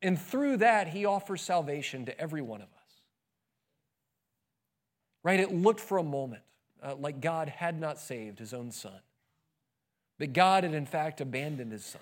And 0.02 0.20
through 0.20 0.58
that, 0.58 0.88
he 0.88 1.04
offers 1.04 1.42
salvation 1.42 2.06
to 2.06 2.20
every 2.20 2.42
one 2.42 2.60
of 2.60 2.68
us. 2.68 3.02
Right? 5.22 5.40
It 5.40 5.52
looked 5.52 5.80
for 5.80 5.98
a 5.98 6.02
moment 6.02 6.42
uh, 6.82 6.94
like 6.96 7.20
God 7.20 7.48
had 7.48 7.78
not 7.78 7.98
saved 7.98 8.38
his 8.38 8.54
own 8.54 8.70
son, 8.70 9.00
that 10.18 10.32
God 10.32 10.64
had 10.64 10.74
in 10.74 10.86
fact 10.86 11.20
abandoned 11.20 11.72
his 11.72 11.84
son. 11.84 12.00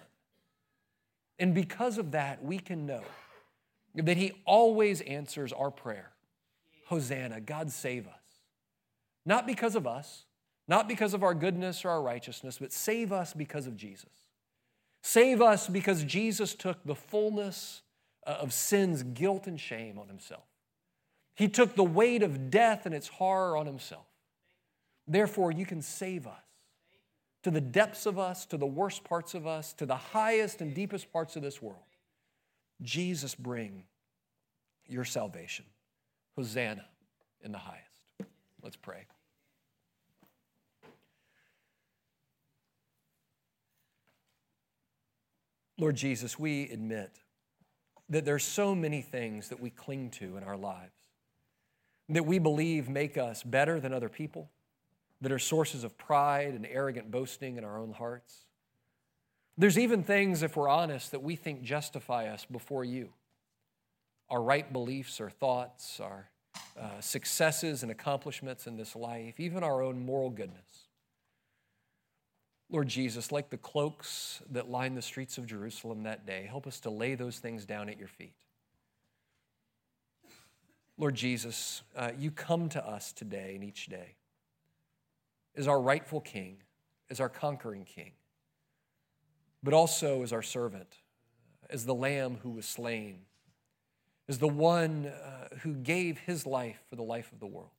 And 1.39 1.55
because 1.55 1.99
of 1.99 2.13
that, 2.13 2.43
we 2.45 2.59
can 2.59 2.87
know 2.87 3.03
that 3.95 4.17
he 4.17 4.33
always 4.45 5.01
answers 5.03 5.53
our 5.53 5.71
prayer 5.71 6.13
Hosanna, 6.87 7.41
God 7.41 7.73
save 7.73 8.07
us. 8.07 8.26
Not 9.27 9.47
because 9.47 9.75
of 9.75 9.87
us, 9.87 10.25
not 10.69 10.89
because 10.89 11.13
of 11.13 11.23
our 11.23 11.35
goodness 11.35 11.85
or 11.85 11.91
our 11.91 12.03
righteousness, 12.03 12.59
but 12.61 12.73
save 12.73 13.13
us 13.13 13.35
because 13.35 13.67
of 13.67 13.77
Jesus. 13.77 14.09
Save 15.03 15.43
us 15.43 15.69
because 15.69 16.05
Jesus 16.05 16.55
took 16.55 16.83
the 16.85 16.95
fullness 16.95 17.83
uh, 18.27 18.39
of 18.41 18.53
sin's 18.53 19.03
guilt 19.03 19.47
and 19.47 19.61
shame 19.61 19.99
on 19.99 20.09
himself. 20.09 20.45
He 21.35 21.49
took 21.49 21.75
the 21.75 21.85
weight 21.85 22.23
of 22.23 22.51
death 22.51 22.87
and 22.87 22.95
its 22.95 23.09
horror 23.09 23.57
on 23.57 23.67
himself. 23.67 24.07
Therefore, 25.07 25.53
you 25.53 25.67
can 25.67 25.83
save 25.83 26.27
us 26.27 26.35
to 27.43 27.51
the 27.51 27.61
depths 27.61 28.07
of 28.07 28.19
us, 28.19 28.47
to 28.47 28.57
the 28.57 28.67
worst 28.67 29.05
parts 29.05 29.35
of 29.35 29.47
us, 29.47 29.73
to 29.75 29.87
the 29.87 29.97
highest 29.97 30.61
and 30.61 30.75
deepest 30.75 31.13
parts 31.13 31.37
of 31.37 31.43
this 31.43 31.63
world. 31.63 31.79
Jesus, 32.83 33.35
bring 33.35 33.85
your 34.89 35.05
salvation. 35.05 35.65
Hosanna 36.37 36.85
in 37.43 37.53
the 37.53 37.59
highest. 37.59 37.87
Let's 38.63 38.77
pray. 38.77 39.07
Lord 45.79 45.97
Jesus, 45.97 46.39
we 46.39 46.69
admit 46.71 47.11
that 48.09 48.25
there's 48.25 48.45
so 48.45 48.75
many 48.75 49.03
things 49.03 49.49
that 49.49 49.61
we 49.61 49.71
cling 49.71 50.11
to 50.11 50.37
in 50.37 50.45
our 50.45 50.57
lives 50.57 50.93
that 52.09 52.25
we 52.25 52.39
believe 52.39 52.89
make 52.89 53.19
us 53.19 53.43
better 53.43 53.81
than 53.81 53.93
other 53.93 54.09
people, 54.09 54.49
that 55.21 55.33
are 55.33 55.39
sources 55.39 55.83
of 55.83 55.99
pride 55.99 56.55
and 56.55 56.67
arrogant 56.71 57.11
boasting 57.11 57.57
in 57.57 57.65
our 57.65 57.79
own 57.79 57.93
hearts. 57.93 58.47
There's 59.59 59.79
even 59.79 60.05
things, 60.05 60.43
if 60.43 60.57
we're 60.57 60.69
honest, 60.69 61.11
that 61.13 61.23
we 61.23 61.35
think 61.35 61.63
justify 61.63 62.29
us 62.29 62.45
before 62.45 62.85
you 62.85 63.11
our 64.29 64.43
right 64.43 64.73
beliefs, 64.73 65.21
our 65.21 65.31
thoughts, 65.31 66.01
our 66.01 66.29
uh, 66.81 67.01
successes 67.01 67.85
and 67.85 67.93
accomplishments 67.93 68.67
in 68.67 68.77
this 68.77 68.97
life, 68.97 69.39
even 69.39 69.63
our 69.63 69.83
own 69.83 70.05
moral 70.05 70.31
goodness. 70.31 70.86
Lord 72.69 72.89
Jesus, 72.89 73.31
like 73.31 73.51
the 73.51 73.57
cloaks 73.57 74.43
that 74.51 74.69
lined 74.69 74.97
the 74.97 75.03
streets 75.03 75.39
of 75.39 75.47
Jerusalem 75.47 76.03
that 76.03 76.27
day, 76.27 76.47
help 76.49 76.67
us 76.67 76.81
to 76.81 76.91
lay 76.91 77.15
those 77.15 77.39
things 77.39 77.65
down 77.65 77.89
at 77.89 77.99
your 77.99 78.09
feet. 78.09 78.35
Lord 80.99 81.15
Jesus, 81.15 81.83
uh, 81.95 82.11
you 82.19 82.31
come 82.31 82.69
to 82.71 82.85
us 82.85 83.13
today 83.13 83.53
and 83.55 83.63
each 83.63 83.87
day 83.87 84.17
as 85.55 85.69
our 85.69 85.81
rightful 85.81 86.21
king, 86.21 86.59
as 87.11 87.21
our 87.21 87.29
conquering 87.29 87.85
king, 87.85 88.13
but 89.63 89.75
also 89.75 90.23
as 90.23 90.33
our 90.33 90.43
servant, 90.43 90.99
as 91.71 91.87
the 91.87 91.95
lamb 91.95 92.39
who 92.43 92.51
was 92.51 92.67
slain, 92.67 93.21
as 94.29 94.39
the 94.39 94.49
one 94.49 95.07
uh, 95.07 95.49
who 95.61 95.75
gave 95.75 96.19
his 96.19 96.47
life 96.47 96.83
for 96.89 96.97
the 96.97 97.03
life 97.03 97.31
of 97.33 97.41
the 97.41 97.47
world. 97.47 97.71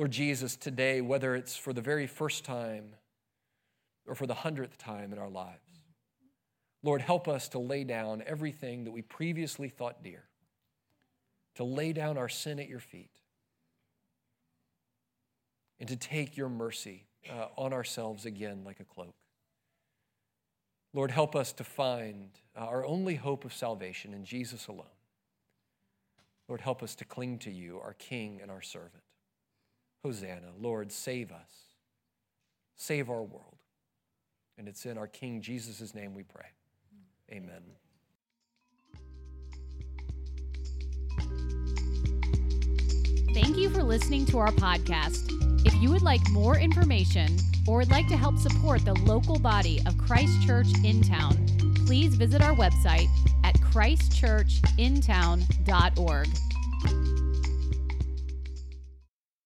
Lord 0.00 0.12
Jesus, 0.12 0.56
today, 0.56 1.02
whether 1.02 1.34
it's 1.34 1.54
for 1.54 1.74
the 1.74 1.82
very 1.82 2.06
first 2.06 2.42
time 2.42 2.94
or 4.06 4.14
for 4.14 4.26
the 4.26 4.32
hundredth 4.32 4.78
time 4.78 5.12
in 5.12 5.18
our 5.18 5.28
lives, 5.28 5.82
Lord, 6.82 7.02
help 7.02 7.28
us 7.28 7.50
to 7.50 7.58
lay 7.58 7.84
down 7.84 8.22
everything 8.26 8.84
that 8.84 8.92
we 8.92 9.02
previously 9.02 9.68
thought 9.68 10.02
dear, 10.02 10.24
to 11.56 11.64
lay 11.64 11.92
down 11.92 12.16
our 12.16 12.30
sin 12.30 12.58
at 12.58 12.66
your 12.66 12.80
feet, 12.80 13.10
and 15.78 15.86
to 15.90 15.96
take 15.96 16.34
your 16.34 16.48
mercy 16.48 17.04
uh, 17.30 17.48
on 17.58 17.74
ourselves 17.74 18.24
again 18.24 18.62
like 18.64 18.80
a 18.80 18.84
cloak. 18.84 19.14
Lord, 20.94 21.10
help 21.10 21.36
us 21.36 21.52
to 21.52 21.62
find 21.62 22.30
uh, 22.56 22.60
our 22.60 22.86
only 22.86 23.16
hope 23.16 23.44
of 23.44 23.52
salvation 23.52 24.14
in 24.14 24.24
Jesus 24.24 24.66
alone. 24.66 24.86
Lord, 26.48 26.62
help 26.62 26.82
us 26.82 26.94
to 26.94 27.04
cling 27.04 27.36
to 27.40 27.50
you, 27.50 27.78
our 27.84 27.92
King 27.92 28.38
and 28.40 28.50
our 28.50 28.62
servant. 28.62 29.02
Hosanna. 30.02 30.52
Lord, 30.58 30.92
save 30.92 31.30
us. 31.30 31.50
Save 32.76 33.10
our 33.10 33.22
world. 33.22 33.56
And 34.56 34.66
it's 34.68 34.86
in 34.86 34.96
our 34.98 35.06
King 35.06 35.40
Jesus' 35.40 35.94
name 35.94 36.14
we 36.14 36.22
pray. 36.22 36.46
Amen. 37.30 37.62
Thank 43.32 43.56
you 43.56 43.70
for 43.70 43.82
listening 43.82 44.26
to 44.26 44.38
our 44.38 44.52
podcast. 44.52 45.30
If 45.66 45.74
you 45.74 45.90
would 45.90 46.02
like 46.02 46.20
more 46.30 46.58
information 46.58 47.36
or 47.66 47.78
would 47.78 47.90
like 47.90 48.06
to 48.08 48.16
help 48.16 48.38
support 48.38 48.84
the 48.84 48.94
local 48.94 49.38
body 49.38 49.80
of 49.86 49.96
Christ 49.98 50.42
Church 50.46 50.68
in 50.84 51.02
town, 51.02 51.46
please 51.86 52.16
visit 52.16 52.42
our 52.42 52.54
website 52.54 53.08
at 53.44 53.54
christchurchintown.org. 53.56 56.28